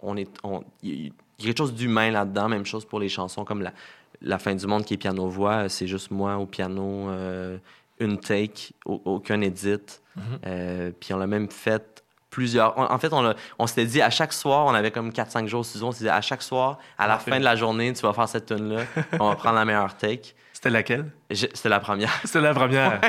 On 0.00 0.16
est, 0.16 0.28
on, 0.42 0.62
il 0.82 1.06
y 1.06 1.08
a 1.08 1.12
quelque 1.38 1.58
chose 1.58 1.74
d'humain 1.74 2.10
là-dedans. 2.10 2.48
Même 2.48 2.66
chose 2.66 2.84
pour 2.84 3.00
les 3.00 3.08
chansons 3.08 3.44
comme 3.44 3.62
la, 3.62 3.72
la 4.22 4.38
fin 4.38 4.54
du 4.54 4.66
monde 4.66 4.84
qui 4.84 4.94
est 4.94 4.98
piano-voix. 4.98 5.68
C'est 5.68 5.86
juste 5.86 6.10
moi 6.10 6.36
au 6.36 6.46
piano, 6.46 7.08
euh, 7.10 7.58
une 7.98 8.18
take, 8.18 8.72
au- 8.84 9.00
aucun 9.04 9.40
edit. 9.40 9.78
Mhm. 10.16 10.22
Euh, 10.46 10.90
puis 10.98 11.14
on 11.14 11.18
l'a 11.18 11.26
même 11.26 11.50
fait 11.50 12.02
plusieurs. 12.30 12.78
En 12.78 12.92
en 12.92 12.98
fait, 12.98 13.12
on, 13.12 13.34
on 13.58 13.66
s'était 13.66 13.86
dit 13.86 14.00
à 14.02 14.10
chaque 14.10 14.32
soir, 14.32 14.66
on 14.66 14.74
avait 14.74 14.90
comme 14.90 15.10
4-5 15.10 15.46
jours 15.48 15.60
au 15.60 15.64
studio, 15.64 15.88
on 15.88 15.92
s'est 15.92 16.04
dit 16.04 16.10
à 16.10 16.20
chaque 16.20 16.42
soir, 16.42 16.78
à 16.98 17.06
la 17.06 17.14
Parfait. 17.14 17.32
fin 17.32 17.38
de 17.40 17.44
la 17.44 17.56
journée, 17.56 17.92
tu 17.92 18.02
vas 18.02 18.12
faire 18.12 18.28
cette 18.28 18.46
tune-là, 18.46 18.82
on 19.18 19.28
va 19.30 19.36
prendre 19.36 19.56
la 19.56 19.64
meilleure 19.64 19.96
take. 19.96 20.34
C'était 20.52 20.70
laquelle? 20.70 21.10
C'était 21.32 21.70
la 21.70 21.80
première. 21.80 22.12
C'était 22.24 22.42
la 22.42 22.52
première. 22.52 23.00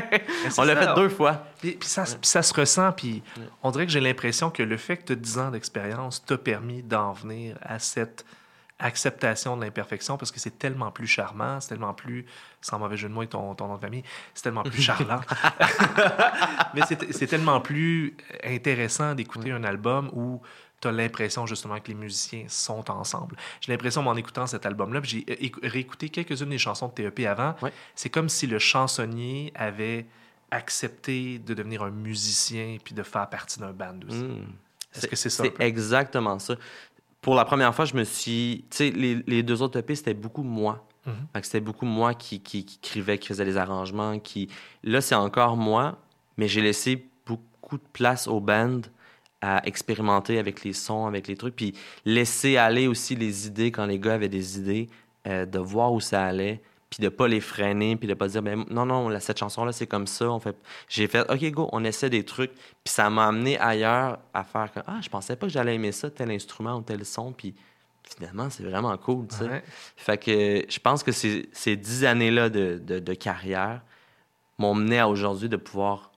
On 0.58 0.64
l'a 0.64 0.74
fait 0.76 0.96
deux 0.96 1.10
fois. 1.10 1.44
Puis, 1.60 1.72
puis 1.74 1.90
ça, 1.90 2.04
puis 2.04 2.16
ça 2.22 2.42
se 2.44 2.54
ressent, 2.54 2.94
puis 2.94 3.22
on 3.62 3.72
dirait 3.72 3.86
que 3.86 3.92
j'ai 3.92 4.00
l'impression 4.00 4.50
que 4.50 4.64
le 4.64 4.78
fait 4.78 4.96
que 4.98 5.04
tu 5.08 5.12
as 5.14 5.16
10 5.18 5.38
ans 5.40 5.52
d'expérience 5.52 6.24
t'a 6.26 6.38
permis 6.38 6.82
d'en 6.82 7.12
venir 7.12 7.58
à 7.62 7.78
cette 7.80 8.26
acceptation 8.82 9.56
de 9.58 9.64
l'imperfection 9.64 10.18
parce 10.18 10.32
que 10.32 10.40
c'est 10.40 10.58
tellement 10.60 10.92
plus 10.92 11.08
charmant, 11.08 11.60
c'est 11.62 11.70
tellement 11.70 11.94
plus, 11.94 12.26
sans 12.62 12.80
mauvais 12.80 12.98
jeu 12.98 13.08
de 13.08 13.14
mots 13.14 13.22
avec 13.22 13.30
ton, 13.30 13.56
ton 13.56 13.68
nom 13.68 13.76
de 13.76 13.80
famille, 13.82 14.04
c'est 14.34 14.44
tellement 14.44 14.64
plus 14.64 14.82
charlant. 14.82 15.22
Mais 16.74 16.82
c'est 17.12 17.28
tellement 17.28 17.62
plus 17.62 18.16
intéressant 18.44 19.16
d'écouter 19.16 19.52
un 19.52 19.64
album 19.64 20.10
où 20.14 20.42
tu 20.82 20.88
as 20.88 20.92
l'impression 20.92 21.46
justement 21.46 21.80
que 21.80 21.88
les 21.90 21.94
musiciens 21.94 22.46
sont 22.48 22.90
ensemble. 22.90 23.36
J'ai 23.60 23.72
l'impression, 23.72 24.06
en 24.08 24.16
écoutant 24.16 24.48
cet 24.48 24.66
album-là, 24.66 25.02
j'ai 25.04 25.20
écou- 25.46 25.60
réécouté 25.64 26.10
quelques-unes 26.10 26.50
des 26.50 26.58
chansons 26.58 26.88
de 26.88 26.94
TEP 26.94 27.20
avant, 27.28 27.56
Ouais. 27.62 27.72
c'est 27.96 28.10
comme 28.10 28.30
si 28.30 28.48
le 28.48 28.58
chansonnier 28.58 29.52
avait 29.56 30.08
accepté 30.50 31.40
de 31.40 31.54
devenir 31.54 31.84
un 31.84 31.92
musicien 31.92 32.78
puis 32.84 32.94
de 32.96 33.04
faire 33.04 33.30
partie 33.30 33.60
d'un 33.60 33.72
band 33.72 34.00
aussi. 34.08 34.18
Mm. 34.24 34.48
Est-ce 34.94 35.08
que 35.08 35.16
c'est 35.16 35.30
ça? 35.30 35.44
C'est 35.46 35.62
exactement 35.64 36.38
ça. 36.40 36.56
Pour 37.22 37.36
la 37.36 37.46
première 37.46 37.74
fois, 37.74 37.86
je 37.86 37.96
me 37.96 38.04
suis. 38.04 38.66
Tu 38.70 38.78
sais, 38.78 38.90
les, 38.90 39.22
les 39.28 39.44
deux 39.44 39.62
autres 39.62 39.80
EP, 39.80 39.96
c'était 39.96 40.14
beaucoup 40.14 40.44
moi. 40.44 40.88
Mhm. 41.06 41.42
C'était 41.44 41.62
beaucoup 41.62 41.86
moi 41.86 42.14
qui, 42.14 42.42
qui, 42.42 42.66
qui 42.66 42.78
écrivait, 42.78 43.18
qui 43.18 43.28
faisait 43.28 43.46
les 43.46 43.58
arrangements. 43.58 44.20
Qui... 44.20 44.50
Là, 44.84 45.02
c'est 45.02 45.16
encore 45.16 45.58
moi, 45.58 45.98
mais 46.38 46.48
j'ai 46.48 46.62
laissé 46.62 47.08
beaucoup 47.26 47.78
de 47.78 47.84
place 47.94 48.28
au 48.28 48.40
band 48.40 48.82
à 49.42 49.66
expérimenter 49.66 50.38
avec 50.38 50.64
les 50.64 50.74
sons, 50.74 51.08
avec 51.08 51.28
les 51.28 51.36
trucs, 51.36 51.56
puis 51.56 51.74
laisser 52.06 52.58
aller 52.58 52.88
aussi 52.88 53.16
les 53.16 53.48
idées 53.48 53.72
quand 53.72 53.88
les 53.88 53.98
gars 53.98 54.14
avaient 54.14 54.30
des 54.30 54.60
idées, 54.60 54.88
euh, 55.28 55.46
de 55.48 55.58
voir 55.58 55.94
où 55.94 56.00
ça 56.00 56.24
allait, 56.24 56.62
puis 56.92 57.02
de 57.02 57.10
pas 57.10 57.28
les 57.28 57.42
freiner, 57.42 57.96
puis 57.96 58.08
de 58.08 58.14
pas 58.14 58.28
dire 58.28 58.44
ben 58.44 58.64
non 58.70 58.86
non, 58.86 59.20
cette 59.20 59.40
chanson 59.40 59.66
là 59.66 59.72
c'est 59.72 59.88
comme 59.88 60.06
ça, 60.08 60.30
on 60.30 60.40
fait 60.40 60.56
j'ai 60.90 61.08
fait 61.08 61.22
OK 61.32 61.44
go, 61.52 61.70
on 61.72 61.84
essaie 61.84 62.10
des 62.12 62.24
trucs, 62.26 62.52
puis 62.54 62.94
ça 62.94 63.10
m'a 63.10 63.28
amené 63.28 63.58
ailleurs 63.58 64.20
à 64.34 64.44
faire 64.44 64.72
que 64.72 64.82
ah, 64.86 65.00
je 65.02 65.10
pensais 65.10 65.36
pas 65.36 65.48
que 65.48 65.54
j'allais 65.54 65.76
aimer 65.76 65.94
ça 65.94 66.12
tel 66.12 66.30
instrument 66.30 66.76
ou 66.78 66.82
tel 66.82 67.04
son, 67.06 67.32
puis 67.32 67.56
finalement 68.04 68.50
c'est 68.50 68.64
vraiment 68.64 68.96
cool, 68.98 69.26
tu 69.28 69.38
sais. 69.38 69.46
Ouais. 69.46 69.64
Fait 69.96 70.18
que 70.18 70.66
je 70.70 70.80
pense 70.80 71.02
que 71.02 71.12
ces, 71.14 71.50
ces 71.54 71.76
dix 71.78 72.04
années-là 72.06 72.50
de, 72.50 72.80
de- 72.86 73.00
de 73.00 73.14
carrière 73.14 73.82
m'ont 74.58 74.76
mené 74.76 75.00
à 75.00 75.08
aujourd'hui 75.08 75.48
de 75.50 75.58
pouvoir 75.58 76.12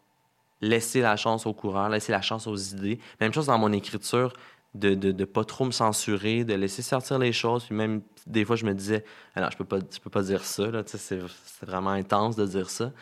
laisser 0.61 1.01
la 1.01 1.17
chance 1.17 1.47
au 1.47 1.53
coureur, 1.53 1.89
laisser 1.89 2.11
la 2.11 2.23
chance 2.23 2.47
aux 2.47 2.57
idées. 2.57 2.99
Même 3.21 3.33
chose 3.33 3.47
dans 3.47 3.59
mon 3.59 3.73
écriture, 3.73 4.33
de 4.75 4.95
de, 4.95 5.13
de 5.13 5.25
pas 5.25 5.45
trop 5.45 5.65
me 5.65 5.71
censurer, 5.71 6.45
de 6.45 6.55
laisser 6.55 6.83
sortir 6.83 7.19
les 7.19 7.33
choses. 7.33 7.65
Puis 7.65 7.75
même, 7.75 8.03
des 8.27 8.45
fois, 8.45 8.57
je 8.57 8.65
me 8.65 8.75
disais, 8.75 9.05
ah 9.35 9.41
non, 9.41 9.49
je 9.51 9.57
peux 9.57 9.65
pas, 9.65 9.79
peux 9.81 10.11
pas 10.11 10.23
dire 10.23 10.45
ça, 10.45 10.65
c'est 10.87 11.21
vraiment 11.63 11.91
intense 11.91 12.37
de 12.37 12.47
dire 12.47 12.71
ça. 12.71 12.93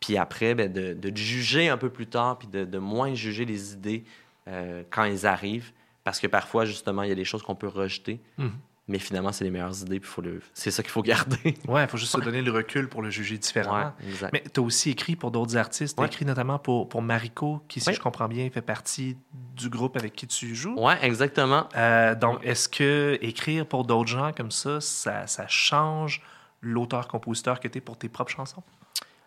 Puis 0.00 0.16
après, 0.16 0.54
ben, 0.54 0.72
de, 0.72 0.92
de 0.92 1.16
juger 1.16 1.68
un 1.68 1.78
peu 1.78 1.90
plus 1.90 2.06
tard, 2.06 2.38
puis 2.38 2.48
de, 2.48 2.78
moins 2.78 3.14
juger 3.14 3.44
les 3.44 3.72
idées 3.72 4.04
euh, 4.48 4.82
quand 4.90 5.04
elles 5.04 5.26
arrivent. 5.26 5.72
Parce 6.04 6.20
que 6.20 6.26
parfois, 6.26 6.64
justement, 6.64 7.02
il 7.02 7.08
y 7.08 7.12
a 7.12 7.16
des 7.16 7.24
choses 7.24 7.42
qu'on 7.42 7.56
peut 7.56 7.66
rejeter. 7.66 8.20
Mhm. 8.38 8.52
Mais 8.88 9.00
finalement, 9.00 9.32
c'est 9.32 9.42
les 9.42 9.50
meilleures 9.50 9.80
idées, 9.82 9.98
puis 9.98 10.22
le... 10.22 10.40
c'est 10.54 10.70
ça 10.70 10.80
qu'il 10.84 10.92
faut 10.92 11.02
garder. 11.02 11.56
Ouais, 11.68 11.82
il 11.82 11.88
faut 11.88 11.96
juste 11.96 12.12
se 12.12 12.20
donner 12.20 12.40
le 12.40 12.52
recul 12.52 12.88
pour 12.88 13.02
le 13.02 13.10
juger 13.10 13.36
différemment. 13.36 13.92
Ouais, 14.00 14.08
exact. 14.08 14.32
Mais 14.32 14.44
tu 14.52 14.60
as 14.60 14.62
aussi 14.62 14.90
écrit 14.90 15.16
pour 15.16 15.32
d'autres 15.32 15.56
artistes. 15.56 15.96
Tu 15.96 16.00
as 16.00 16.04
Ouais. 16.04 16.08
écrit 16.08 16.24
notamment 16.24 16.60
pour, 16.60 16.88
pour 16.88 17.02
Mariko, 17.02 17.60
qui, 17.66 17.80
si 17.80 17.92
je 17.92 17.98
comprends 18.00 18.28
bien, 18.28 18.48
fait 18.48 18.62
partie 18.62 19.16
du 19.56 19.68
groupe 19.70 19.96
avec 19.96 20.14
qui 20.14 20.28
tu 20.28 20.54
joues. 20.54 20.76
Ouais, 20.78 20.96
exactement. 21.02 21.68
Euh, 21.74 22.14
donc, 22.14 22.38
est-ce 22.44 22.68
que 22.68 23.18
écrire 23.22 23.66
pour 23.66 23.84
d'autres 23.84 24.08
gens 24.08 24.30
comme 24.32 24.52
ça, 24.52 24.80
ça, 24.80 25.26
ça 25.26 25.48
change 25.48 26.22
l'auteur-compositeur 26.60 27.58
que 27.58 27.66
tu 27.66 27.78
es 27.78 27.80
pour 27.80 27.98
tes 27.98 28.08
propres 28.08 28.30
chansons? 28.30 28.62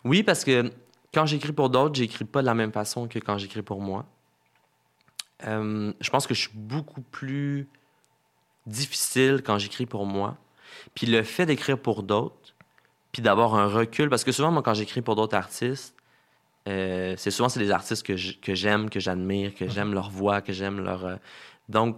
Oui, 0.04 0.22
parce 0.22 0.42
que 0.42 0.72
quand 1.12 1.26
j'écris 1.26 1.52
pour 1.52 1.68
d'autres, 1.68 1.96
j'écris 1.96 2.24
pas 2.24 2.40
de 2.40 2.46
la 2.46 2.54
même 2.54 2.72
façon 2.72 3.08
que 3.08 3.18
quand 3.18 3.36
j'écris 3.36 3.60
pour 3.62 3.82
moi. 3.82 4.06
Euh, 5.46 5.92
je 6.00 6.10
pense 6.10 6.26
que 6.26 6.34
je 6.34 6.40
suis 6.40 6.50
beaucoup 6.54 7.00
plus 7.02 7.68
difficile 8.66 9.42
quand 9.44 9.58
j'écris 9.58 9.86
pour 9.86 10.06
moi. 10.06 10.36
Puis 10.94 11.06
le 11.06 11.22
fait 11.22 11.46
d'écrire 11.46 11.78
pour 11.78 12.02
d'autres, 12.02 12.54
puis 13.12 13.22
d'avoir 13.22 13.54
un 13.54 13.66
recul, 13.66 14.08
parce 14.08 14.24
que 14.24 14.32
souvent, 14.32 14.50
moi, 14.52 14.62
quand 14.62 14.74
j'écris 14.74 15.02
pour 15.02 15.16
d'autres 15.16 15.36
artistes, 15.36 15.94
euh, 16.68 17.14
c'est 17.16 17.30
souvent 17.30 17.48
c'est 17.48 17.60
des 17.60 17.70
artistes 17.70 18.04
que 18.04 18.54
j'aime, 18.54 18.90
que 18.90 19.00
j'admire, 19.00 19.54
que 19.54 19.68
j'aime 19.68 19.94
leur 19.94 20.10
voix, 20.10 20.40
que 20.40 20.52
j'aime 20.52 20.80
leur. 20.80 21.04
euh, 21.06 21.16
Donc, 21.68 21.96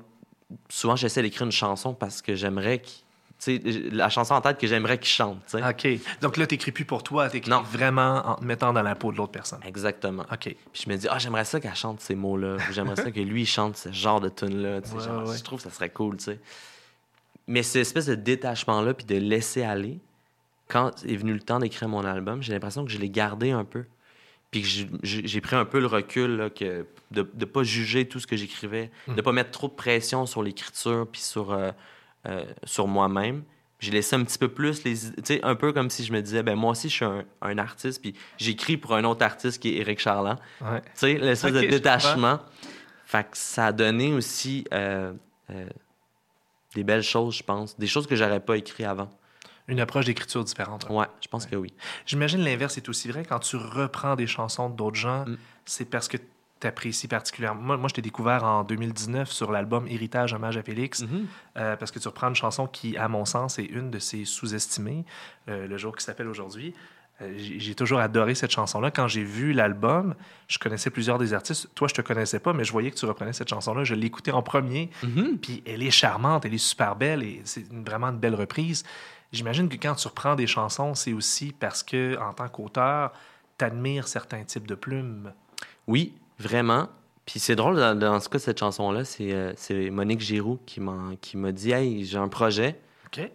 souvent, 0.69 0.97
j'essaie 0.97 1.23
d'écrire 1.23 1.47
une 1.47 1.53
chanson 1.53 1.95
parce 1.95 2.23
que 2.23 2.35
j'aimerais 2.35 2.81
la 3.47 4.09
chanson 4.09 4.35
en 4.35 4.41
tête 4.41 4.59
que 4.59 4.67
j'aimerais 4.67 4.99
qu'il 4.99 5.09
chante. 5.09 5.39
tu 5.51 5.59
sais. 5.59 5.69
OK. 5.69 6.01
Donc 6.21 6.37
là, 6.37 6.47
t'écris 6.47 6.71
plus 6.73 6.85
pour 6.85 7.03
toi, 7.03 7.29
t'écris 7.29 7.51
Non. 7.51 7.63
vraiment 7.63 8.23
en 8.27 8.35
te 8.37 8.45
mettant 8.45 8.73
dans 8.73 8.83
la 8.83 8.95
peau 8.95 9.11
de 9.13 9.17
l'autre 9.17 9.33
personne. 9.33 9.61
Exactement. 9.67 10.23
OK. 10.33 10.39
Puis 10.73 10.83
je 10.85 10.89
me 10.91 10.97
dis, 10.97 11.07
ah, 11.11 11.19
j'aimerais 11.19 11.45
ça 11.45 11.59
qu'elle 11.61 11.75
chante 11.75 12.01
ces 12.01 12.15
mots-là. 12.15 12.57
J'aimerais 12.71 12.97
ça 12.97 13.11
que 13.11 13.21
lui, 13.21 13.43
il 13.43 13.47
chante 13.47 13.77
ce 13.77 13.91
genre 13.93 14.21
de 14.21 14.29
tune-là. 14.29 14.79
Ouais, 14.79 15.29
ouais. 15.31 15.37
Je 15.37 15.43
trouve 15.43 15.59
que 15.63 15.69
ça 15.69 15.75
serait 15.75 15.91
cool, 15.91 16.17
tu 16.19 16.25
sais. 16.25 16.39
Mais 17.49 17.63
cette 17.63 17.83
espèce 17.83 18.07
de 18.07 18.15
détachement-là, 18.15 18.95
puis 18.95 19.05
de 19.05 19.17
laisser 19.17 19.63
aller, 19.63 19.99
quand 20.69 21.05
est 21.05 21.17
venu 21.17 21.33
le 21.33 21.41
temps 21.41 21.59
d'écrire 21.59 21.89
mon 21.89 22.05
album, 22.05 22.43
j'ai 22.43 22.53
l'impression 22.53 22.85
que 22.85 22.91
je 22.91 22.99
l'ai 22.99 23.11
gardé 23.11 23.51
un 23.51 23.65
peu. 23.65 23.85
Puis 24.53 24.63
que 24.63 24.69
j'ai- 25.03 25.41
pris 25.41 25.57
un 25.57 25.65
peu 25.65 25.81
le 25.81 25.87
recul 25.87 26.37
là, 26.37 26.51
que 26.51 26.87
de 27.11 27.29
ne 27.39 27.45
pas 27.47 27.63
juger 27.63 28.07
tout 28.07 28.21
ce 28.21 28.27
que 28.27 28.37
j'écrivais, 28.37 28.91
de 29.09 29.15
ne 29.15 29.21
pas 29.23 29.33
mettre 29.33 29.51
trop 29.51 29.67
de 29.67 29.73
pression 29.73 30.27
sur 30.27 30.43
l'écriture 30.43 31.07
puis 31.11 31.21
sur, 31.23 31.53
euh, 31.53 31.73
euh, 32.27 32.45
sur 32.65 32.87
moi-même. 32.87 33.43
J'ai 33.79 33.91
laissé 33.91 34.15
un 34.15 34.23
petit 34.23 34.39
peu 34.39 34.49
plus 34.49 34.85
les 34.85 34.95
sais, 34.95 35.41
un 35.43 35.57
peu 35.57 35.73
comme 35.73 35.91
si 35.91 36.05
je 36.05 36.13
me 36.13 36.23
disais, 36.23 36.45
ben 36.45 36.55
moi 36.55 36.71
aussi, 36.71 36.89
je 36.89 36.95
suis 36.95 37.05
un, 37.05 37.25
un 37.41 37.59
artiste, 37.59 38.01
puis 38.01 38.15
j'écris 38.39 38.77
pour 38.77 38.95
un 38.95 39.03
autre 39.03 39.25
artiste 39.25 39.61
qui 39.61 39.71
est 39.71 39.81
Éric 39.81 39.99
Charland. 39.99 40.39
Ouais. 40.61 40.81
Tu 40.83 40.91
sais, 40.95 41.15
l'espèce 41.15 41.53
de 41.53 41.61
détachement. 41.63 42.39
Fait 43.07 43.25
que 43.25 43.37
ça 43.37 43.67
a 43.67 43.73
donné 43.73 44.13
aussi 44.13 44.65
euh, 44.73 45.13
euh, 45.51 45.67
des 46.75 46.85
belles 46.85 47.03
choses, 47.03 47.37
je 47.37 47.43
pense. 47.43 47.77
Des 47.79 47.87
choses 47.89 48.07
que 48.07 48.15
j'aurais 48.17 48.41
pas 48.41 48.57
écrites 48.57 48.87
avant. 48.87 49.11
Une 49.69 49.81
approche 49.81 50.07
d'écriture 50.07 50.43
différente. 50.45 50.87
Ouais, 50.89 51.07
je 51.21 51.29
pense 51.29 51.47
que 51.47 51.57
oui. 51.57 51.73
J'imagine 52.07 52.41
l'inverse 52.43 52.77
est 52.79 52.89
aussi 52.89 53.09
vrai. 53.09 53.25
Quand 53.29 53.39
tu 53.41 53.57
reprends 53.57 54.17
des 54.17 54.27
chansons 54.27 54.71
d'autres 54.71 54.97
gens, 54.97 55.25
Mm. 55.27 55.37
c'est 55.65 55.85
parce 55.85 56.09
que 56.09 56.17
apprécies 56.67 57.09
particulièrement. 57.09 57.61
Moi, 57.63 57.77
moi 57.77 57.89
je 57.89 57.95
t'ai 57.95 58.03
découvert 58.03 58.45
en 58.45 58.65
2019 58.65 59.31
sur 59.31 59.53
l'album 59.53 59.87
Héritage, 59.89 60.33
hommage 60.35 60.57
à 60.57 60.63
Félix, 60.63 61.03
Mhm. 61.03 61.27
euh, 61.57 61.77
parce 61.77 61.91
que 61.91 61.99
tu 61.99 62.09
reprends 62.09 62.29
une 62.29 62.35
chanson 62.35 62.67
qui, 62.67 62.97
à 62.97 63.09
mon 63.09 63.25
sens, 63.25 63.59
est 63.59 63.65
une 63.65 63.91
de 63.91 63.99
ses 63.99 64.25
sous-estimées, 64.25 65.05
euh, 65.49 65.67
Le 65.67 65.77
jour 65.79 65.97
qui 65.97 66.05
s'appelle 66.05 66.29
aujourd'hui. 66.29 66.75
Euh, 67.21 67.35
j'ai 67.37 67.75
toujours 67.75 68.01
adoré 68.01 68.35
cette 68.35 68.51
chanson-là. 68.51 68.91
Quand 68.91 69.07
j'ai 69.07 69.23
vu 69.23 69.53
l'album, 69.53 70.15
je 70.49 70.59
connaissais 70.59 70.91
plusieurs 70.91 71.19
des 71.19 71.35
artistes. 71.35 71.69
Toi, 71.75 71.87
je 71.89 71.95
te 71.95 72.01
connaissais 72.01 72.41
pas, 72.41 72.53
mais 72.53 72.65
je 72.65 72.73
voyais 72.73 72.91
que 72.91 72.97
tu 72.97 73.05
reprenais 73.07 73.33
cette 73.35 73.49
chanson-là. 73.51 73.85
Je 73.85 73.95
l'écoutais 73.95 74.33
en 74.33 74.43
premier. 74.43 74.91
Mhm. 75.03 75.39
Puis 75.39 75.63
elle 75.67 75.83
est 75.83 75.91
charmante, 75.91 76.45
elle 76.47 76.55
est 76.55 76.59
super 76.59 76.97
belle 76.97 77.23
et 77.23 77.43
c'est 77.45 77.71
vraiment 77.71 78.09
une 78.09 78.19
belle 78.19 78.35
reprise. 78.35 78.83
J'imagine 79.31 79.69
que 79.69 79.77
quand 79.77 79.95
tu 79.95 80.09
reprends 80.09 80.35
des 80.35 80.47
chansons, 80.47 80.95
c'est 80.95 81.13
aussi 81.13 81.53
parce 81.53 81.83
que, 81.83 82.19
en 82.19 82.33
tant 82.33 82.49
qu'auteur, 82.49 83.13
tu 83.59 83.65
admires 83.65 84.09
certains 84.09 84.43
types 84.45 84.67
de 84.67 84.75
plumes. 84.75 85.33
Oui, 85.87 86.15
vraiment. 86.43 86.89
Puis 87.25 87.39
c'est 87.41 87.55
drôle, 87.57 87.77
dans, 87.77 87.97
dans 87.99 88.19
ce 88.21 88.29
cas, 88.29 88.39
cette 88.39 88.59
chanson-là, 88.59 89.05
c'est 89.05 89.33
euh, 89.33 89.91
Monique 89.91 90.21
Giroux 90.21 90.59
qui 90.67 90.81
m'a 90.81 91.13
qui 91.21 91.37
m'a 91.37 91.53
dit 91.53 91.71
Hey, 91.71 92.05
j'ai 92.05 92.19
un 92.19 92.29
projet, 92.29 92.81
OK? 93.07 93.31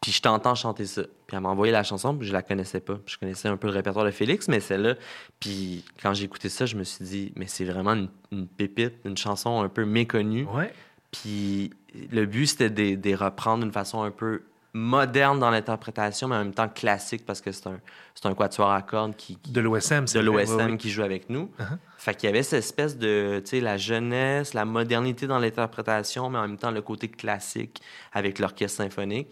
puis 0.00 0.12
je 0.12 0.22
t'entends 0.22 0.54
chanter 0.54 0.86
ça. 0.86 1.02
Puis 1.02 1.36
elle 1.36 1.40
m'a 1.42 1.48
envoyé 1.50 1.72
la 1.72 1.82
chanson, 1.82 2.16
puis 2.16 2.26
je 2.26 2.32
la 2.32 2.42
connaissais 2.42 2.80
pas. 2.80 2.98
Je 3.06 3.18
connaissais 3.18 3.48
un 3.48 3.56
peu 3.56 3.66
le 3.66 3.74
répertoire 3.74 4.06
de 4.06 4.10
Félix, 4.12 4.48
mais 4.48 4.60
celle-là. 4.60 4.94
Puis 5.40 5.84
quand 6.02 6.14
j'ai 6.14 6.24
écouté 6.24 6.48
ça, 6.48 6.66
je 6.66 6.76
me 6.76 6.84
suis 6.84 7.04
dit 7.04 7.32
Mais 7.36 7.46
c'est 7.48 7.64
vraiment 7.64 7.92
une, 7.94 8.08
une 8.32 8.46
pépite, 8.46 8.94
une 9.04 9.16
chanson 9.16 9.60
un 9.60 9.68
peu 9.68 9.84
méconnue. 9.84 10.46
Ouais. 10.54 10.72
Puis 11.10 11.70
le 12.12 12.24
but, 12.26 12.46
c'était 12.46 12.70
de, 12.70 12.94
de 12.94 13.08
les 13.08 13.14
reprendre 13.16 13.64
d'une 13.64 13.72
façon 13.72 14.02
un 14.02 14.10
peu 14.12 14.42
moderne 14.72 15.40
dans 15.40 15.50
l'interprétation, 15.50 16.28
mais 16.28 16.36
en 16.36 16.44
même 16.44 16.54
temps 16.54 16.68
classique 16.68 17.26
parce 17.26 17.40
que 17.40 17.50
c'est 17.50 17.66
un, 17.66 17.80
un 18.24 18.34
quatuor 18.34 18.70
à 18.70 18.82
cordes 18.82 19.16
qui, 19.16 19.36
qui- 19.36 19.50
De 19.50 19.60
l'OSM, 19.60 20.06
c'est 20.06 20.18
de 20.20 20.24
l'OSM 20.24 20.76
qui 20.78 20.90
joue 20.90 21.02
avec 21.02 21.28
nous. 21.28 21.50
Uh-huh. 21.58 21.76
Fait 22.00 22.14
qu'il 22.14 22.28
y 22.28 22.30
avait 22.30 22.42
cette 22.42 22.60
espèce 22.60 22.96
de, 22.96 23.42
tu 23.44 23.50
sais, 23.50 23.60
la 23.60 23.76
jeunesse, 23.76 24.54
la 24.54 24.64
modernité 24.64 25.26
dans 25.26 25.38
l'interprétation, 25.38 26.30
mais 26.30 26.38
en 26.38 26.48
même 26.48 26.56
temps 26.56 26.70
le 26.70 26.80
côté 26.80 27.08
classique 27.08 27.82
avec 28.12 28.38
l'orchestre 28.38 28.78
symphonique. 28.78 29.28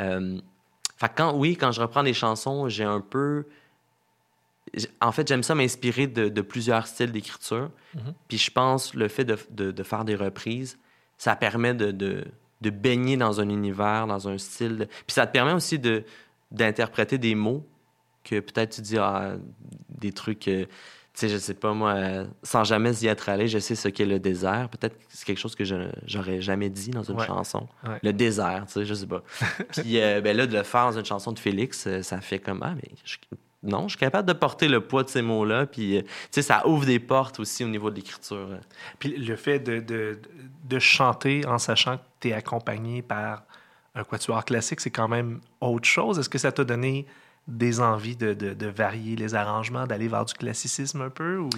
Euh, 0.00 0.40
fait 0.96 1.12
quand, 1.16 1.32
oui, 1.36 1.56
quand 1.56 1.70
je 1.70 1.80
reprends 1.80 2.02
des 2.02 2.14
chansons, 2.14 2.68
j'ai 2.68 2.82
un 2.82 3.00
peu... 3.00 3.46
En 5.00 5.12
fait, 5.12 5.28
j'aime 5.28 5.44
ça 5.44 5.54
m'inspirer 5.54 6.08
de, 6.08 6.28
de 6.28 6.42
plusieurs 6.42 6.88
styles 6.88 7.12
d'écriture. 7.12 7.70
Mhm. 7.94 8.14
Puis 8.26 8.38
je 8.38 8.50
pense 8.50 8.94
le 8.94 9.06
fait 9.06 9.24
de, 9.24 9.38
de- 9.50 9.70
de 9.70 9.82
faire 9.84 10.04
des 10.04 10.16
reprises, 10.16 10.76
ça 11.18 11.36
permet 11.36 11.72
de, 11.72 11.92
de, 11.92 12.24
de 12.60 12.70
baigner 12.70 13.16
dans 13.16 13.40
un 13.40 13.48
univers, 13.48 14.08
dans 14.08 14.28
un 14.28 14.38
style. 14.38 14.88
Puis 15.06 15.14
ça 15.14 15.26
te 15.26 15.32
permet 15.32 15.52
aussi 15.52 15.78
de 15.78 16.04
d'interpréter 16.50 17.18
des 17.18 17.34
mots 17.34 17.64
que 18.24 18.40
peut-être 18.40 18.74
tu 18.76 18.80
dis 18.80 18.98
ah, 18.98 19.36
des 19.88 20.12
trucs, 20.12 20.48
euh, 20.48 20.64
sais, 21.18 21.28
je 21.28 21.36
sais 21.38 21.54
pas 21.54 21.72
moi, 21.74 21.92
euh, 21.94 22.26
sans 22.42 22.64
jamais 22.64 22.92
y 23.02 23.06
être 23.06 23.28
allé, 23.28 23.48
je 23.48 23.58
sais 23.58 23.74
ce 23.74 23.88
qu'est 23.88 24.06
le 24.06 24.18
désert. 24.18 24.68
Peut-être 24.68 24.96
que 24.96 25.04
c'est 25.08 25.24
quelque 25.24 25.38
chose 25.38 25.54
que 25.54 25.64
je 25.64 25.74
j'aurais 26.06 26.40
jamais 26.40 26.68
dit 26.70 26.90
dans 26.90 27.02
une 27.02 27.18
Ouais. 27.18 27.26
chanson. 27.26 27.66
Ouais. 27.86 27.98
Le 28.02 28.12
désert, 28.12 28.64
tu 28.66 28.74
sais, 28.74 28.84
je 28.84 28.94
sais 28.94 29.06
pas. 29.06 29.22
Puis 29.72 30.00
euh, 30.00 30.20
ben 30.20 30.36
là, 30.36 30.46
de 30.46 30.56
le 30.56 30.62
faire 30.62 30.86
dans 30.90 30.98
une 30.98 31.04
chanson 31.04 31.32
de 31.32 31.38
Félix, 31.38 31.86
euh, 31.86 32.02
ça 32.02 32.20
fait 32.20 32.38
comme 32.38 32.62
ah 32.62 32.74
mais 32.76 32.90
je- 33.04 33.16
non, 33.64 33.82
je 33.88 33.96
suis 33.96 33.98
capable 33.98 34.28
de 34.28 34.32
porter 34.34 34.68
le 34.68 34.80
poids 34.80 35.02
de 35.02 35.08
ces 35.08 35.20
mots-là. 35.20 35.66
Puis 35.66 36.00
tu 36.04 36.08
sais, 36.30 36.42
ça 36.42 36.66
ouvre 36.68 36.86
des 36.86 37.00
portes 37.00 37.40
aussi 37.40 37.64
au 37.64 37.68
niveau 37.68 37.90
de 37.90 37.96
l'écriture. 37.96 38.48
Puis 39.00 39.16
le 39.16 39.34
fait 39.34 39.58
de, 39.58 39.80
de, 39.80 40.18
de 40.64 40.78
chanter 40.78 41.44
en 41.44 41.58
sachant 41.58 41.96
que 41.96 42.02
tu 42.20 42.28
es 42.28 42.32
accompagné 42.32 43.02
par 43.02 43.42
un 43.96 44.04
quatuor 44.04 44.44
classique, 44.44 44.80
c'est 44.80 44.90
quand 44.92 45.08
même 45.08 45.40
autre 45.60 45.88
chose. 45.88 46.20
Est-ce 46.20 46.28
que 46.28 46.38
ça 46.38 46.52
t'a 46.52 46.62
donné 46.62 47.04
des 47.48 47.80
envies 47.80 48.14
de, 48.16 48.34
de, 48.34 48.52
de 48.54 48.66
varier 48.68 49.16
les 49.16 49.34
arrangements, 49.34 49.86
d'aller 49.86 50.06
vers 50.06 50.24
du 50.24 50.34
classicisme 50.34 51.00
un 51.02 51.10
peu? 51.10 51.38
Ou, 51.38 51.48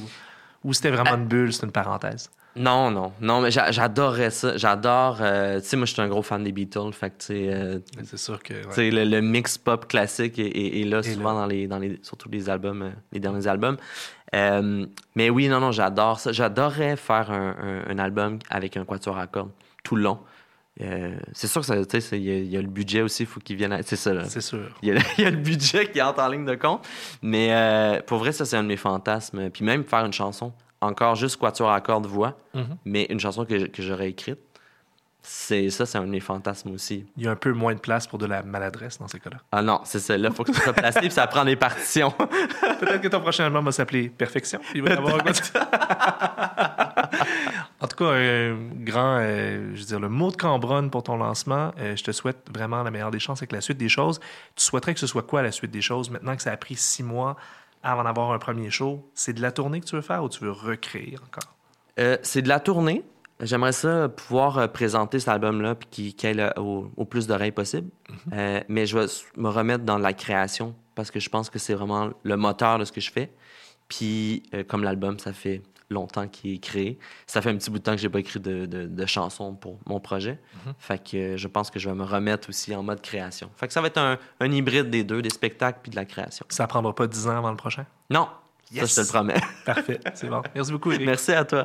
ou 0.64 0.72
c'était 0.72 0.90
vraiment 0.90 1.16
une 1.16 1.26
bulle, 1.26 1.52
c'est 1.52 1.66
une 1.66 1.72
parenthèse? 1.72 2.30
Non, 2.56 2.90
non, 2.90 3.12
non, 3.20 3.40
mais 3.42 3.50
j'a- 3.52 3.70
j'adorais 3.70 4.30
ça. 4.30 4.56
J'adore. 4.56 5.18
euh, 5.20 5.60
tu 5.60 5.66
sais, 5.66 5.76
moi, 5.76 5.86
je 5.86 5.92
suis 5.92 6.02
un 6.02 6.08
gros 6.08 6.22
fan 6.22 6.42
des 6.42 6.50
Beatles. 6.50 6.92
Fait 6.92 7.10
que, 7.10 7.18
tu 7.18 7.26
sais, 7.26 7.48
euh, 7.54 7.78
C'est 8.04 8.16
sûr 8.18 8.42
que... 8.42 8.54
ouais. 8.66 8.90
Le, 8.90 9.04
le 9.04 9.20
mix 9.20 9.56
pop 9.56 9.86
classique 9.86 10.36
est, 10.40 10.46
est- 10.48 10.80
est 10.80 10.84
là 10.84 10.98
Et 10.98 11.14
souvent 11.14 11.32
là. 11.32 11.40
dans 11.42 11.46
les, 11.46 11.68
dans 11.68 11.78
les 11.78 12.00
surtout 12.02 12.28
les 12.28 12.50
albums, 12.50 12.82
euh, 12.82 12.90
les 13.12 13.20
derniers 13.20 13.46
albums. 13.46 13.76
Mais 15.14 15.30
oui, 15.30 15.48
non, 15.48 15.60
non, 15.60 15.72
j'adore 15.72 16.18
ça. 16.20 16.32
J'adorerais 16.32 16.96
faire 16.96 17.30
un, 17.30 17.56
un- 17.62 17.90
un 17.90 17.98
album 17.98 18.38
avec 18.48 18.76
un 18.76 18.84
quatuor 18.84 19.18
à 19.18 19.26
cordes 19.26 19.50
tout 19.84 19.96
le 19.96 20.02
long. 20.02 20.18
Euh, 20.80 21.18
c'est 21.32 21.46
sûr 21.48 21.60
que 21.60 21.66
ça, 21.66 21.76
il 22.16 22.22
y, 22.22 22.30
a- 22.30 22.38
il 22.38 22.46
y 22.50 22.56
a 22.56 22.62
le 22.62 22.68
budget 22.68 23.02
aussi, 23.02 23.24
il 23.24 23.26
faut 23.26 23.40
qu'il 23.40 23.56
vienne. 23.56 23.72
à- 23.72 23.82
C'est 23.82 23.96
ça, 23.96 24.14
là. 24.14 24.24
C'est 24.24 24.40
sûr. 24.40 24.68
Il 24.82 24.88
y, 24.88 24.92
a, 24.92 24.94
il 25.18 25.24
y 25.24 25.26
a 25.26 25.30
le 25.30 25.36
budget 25.36 25.90
qui 25.90 26.00
entre 26.00 26.20
en 26.22 26.28
ligne 26.28 26.44
de 26.46 26.54
compte. 26.54 26.86
Mais 27.22 27.48
euh, 27.52 28.00
pour 28.06 28.18
vrai, 28.18 28.32
ça, 28.32 28.44
c'est 28.44 28.56
un 28.56 28.62
de 28.62 28.68
mes 28.68 28.76
fantasmes. 28.76 29.50
Puis 29.50 29.64
même 29.64 29.84
faire 29.84 30.04
une 30.06 30.12
chanson, 30.12 30.52
encore 30.80 31.16
juste 31.16 31.36
quatuor 31.38 31.70
à 31.70 31.80
cordes 31.80 32.06
voix, 32.06 32.38
Mhm. 32.54 32.76
mais 32.86 33.06
une 33.10 33.20
chanson 33.20 33.44
que, 33.44 33.66
que 33.66 33.82
j'aurais 33.82 34.08
écrite, 34.08 34.38
c'est 35.22 35.70
ça, 35.70 35.86
c'est 35.86 35.98
un 35.98 36.04
de 36.04 36.10
mes 36.10 36.20
fantasmes 36.20 36.72
aussi. 36.72 37.04
Il 37.16 37.24
y 37.24 37.28
a 37.28 37.30
un 37.30 37.36
peu 37.36 37.52
moins 37.52 37.74
de 37.74 37.80
place 37.80 38.06
pour 38.06 38.18
de 38.18 38.26
la 38.26 38.42
maladresse 38.42 38.98
dans 38.98 39.08
ces 39.08 39.20
cas-là. 39.20 39.38
Ah 39.52 39.62
non, 39.62 39.80
c'est 39.84 40.00
ça. 40.00 40.16
Là, 40.16 40.28
il 40.30 40.34
faut 40.34 40.44
que 40.44 40.52
tu 40.52 40.60
sois 40.60 40.72
placé, 40.72 41.00
puis 41.00 41.10
ça 41.10 41.26
prend 41.26 41.44
des 41.44 41.56
partitions. 41.56 42.10
Peut-être 42.80 43.00
que 43.00 43.08
ton 43.08 43.20
prochain 43.20 43.44
album 43.44 43.64
va 43.64 43.72
s'appeler 43.72 44.08
Perfection. 44.08 44.60
Il 44.74 44.82
va 44.82 44.90
y 44.90 44.92
avoir. 44.92 45.18
En 47.82 47.86
tout 47.86 47.96
cas, 47.96 48.12
un 48.12 48.56
grand, 48.74 49.18
euh, 49.20 49.70
je 49.74 49.80
veux 49.80 49.86
dire, 49.86 50.00
le 50.00 50.10
mot 50.10 50.30
de 50.30 50.36
Cambronne 50.36 50.90
pour 50.90 51.02
ton 51.02 51.16
lancement. 51.16 51.72
Euh, 51.78 51.96
je 51.96 52.04
te 52.04 52.12
souhaite 52.12 52.46
vraiment 52.52 52.82
la 52.82 52.90
meilleure 52.90 53.10
des 53.10 53.18
chances 53.18 53.38
avec 53.38 53.52
la 53.52 53.62
suite 53.62 53.78
des 53.78 53.88
choses. 53.88 54.20
Tu 54.54 54.64
souhaiterais 54.64 54.92
que 54.92 55.00
ce 55.00 55.06
soit 55.06 55.22
quoi 55.22 55.42
la 55.42 55.50
suite 55.50 55.70
des 55.70 55.80
choses 55.80 56.10
maintenant 56.10 56.36
que 56.36 56.42
ça 56.42 56.52
a 56.52 56.56
pris 56.58 56.76
six 56.76 57.02
mois 57.02 57.36
avant 57.82 58.04
d'avoir 58.04 58.32
un 58.32 58.38
premier 58.38 58.68
show? 58.70 59.10
C'est 59.14 59.32
de 59.32 59.40
la 59.40 59.50
tournée 59.50 59.80
que 59.80 59.86
tu 59.86 59.96
veux 59.96 60.02
faire 60.02 60.22
ou 60.22 60.28
tu 60.28 60.44
veux 60.44 60.50
recréer 60.50 61.16
encore? 61.24 61.54
Euh, 61.98 62.18
c'est 62.22 62.42
de 62.42 62.48
la 62.48 62.60
tournée. 62.60 63.02
J'aimerais 63.42 63.72
ça 63.72 64.08
pouvoir 64.08 64.58
euh, 64.58 64.66
présenter 64.66 65.18
cet 65.18 65.28
album-là 65.28 65.74
puis 65.74 65.88
qu'il 65.90 66.14
qu'il 66.14 66.28
ait 66.30 66.34
le- 66.34 66.58
au, 66.60 66.90
au 66.96 67.04
plus 67.04 67.26
d'oreilles 67.26 67.52
possible. 67.52 67.88
Euh, 68.32 68.60
mais 68.68 68.86
je 68.86 68.98
vais 68.98 69.06
me 69.36 69.48
remettre 69.48 69.84
dans 69.84 69.98
la 69.98 70.12
création 70.12 70.74
parce 70.94 71.10
que 71.10 71.20
je 71.20 71.28
pense 71.30 71.48
que 71.50 71.58
c'est 71.58 71.74
vraiment 71.74 72.10
le 72.22 72.36
moteur 72.36 72.78
de 72.78 72.84
ce 72.84 72.92
que 72.92 73.00
je 73.00 73.10
fais. 73.10 73.32
Puis, 73.88 74.42
euh, 74.54 74.62
comme 74.64 74.84
l'album, 74.84 75.18
ça 75.18 75.32
fait 75.32 75.62
longtemps 75.88 76.28
qu'il 76.28 76.54
est 76.54 76.58
créé. 76.58 76.98
Ça 77.26 77.42
fait 77.42 77.50
un 77.50 77.56
petit 77.56 77.68
bout 77.70 77.78
de 77.78 77.82
temps 77.82 77.92
que 77.92 77.98
j'ai 78.00 78.08
pas 78.08 78.20
écrit 78.20 78.38
de, 78.38 78.66
de- 78.66 78.86
de 78.86 79.06
chansons 79.06 79.54
pour 79.54 79.78
mon 79.86 79.98
projet. 79.98 80.38
Fait 80.78 81.02
que 81.02 81.16
euh, 81.16 81.36
je 81.36 81.48
pense 81.48 81.70
que 81.70 81.80
je 81.80 81.88
vais 81.88 81.94
me 81.96 82.04
remettre 82.04 82.48
aussi 82.48 82.74
en 82.76 82.82
mode 82.84 83.00
création. 83.00 83.50
Fait 83.56 83.66
que 83.66 83.72
ça 83.72 83.80
va 83.80 83.88
être 83.88 83.98
un, 83.98 84.16
un 84.38 84.52
hybride 84.52 84.90
des 84.90 85.02
deux, 85.02 85.22
des 85.22 85.30
spectacles 85.30 85.80
puis 85.82 85.90
de 85.90 85.96
la 85.96 86.04
création. 86.04 86.46
Ça 86.48 86.66
prendra 86.68 86.94
pas 86.94 87.06
dix 87.08 87.26
ans 87.26 87.36
avant 87.38 87.50
le 87.50 87.56
prochain? 87.56 87.86
Non, 88.10 88.28
Yes. 88.72 88.92
ça 88.92 89.02
je 89.02 89.08
te 89.08 89.12
le 89.12 89.18
promets. 89.18 89.40
Parfait, 89.66 89.98
c'est 90.14 90.28
bon. 90.28 90.42
Merci 90.54 90.70
beaucoup, 90.70 90.92
Eric. 90.92 91.04
Merci 91.06 91.32
à 91.32 91.44
toi. 91.44 91.64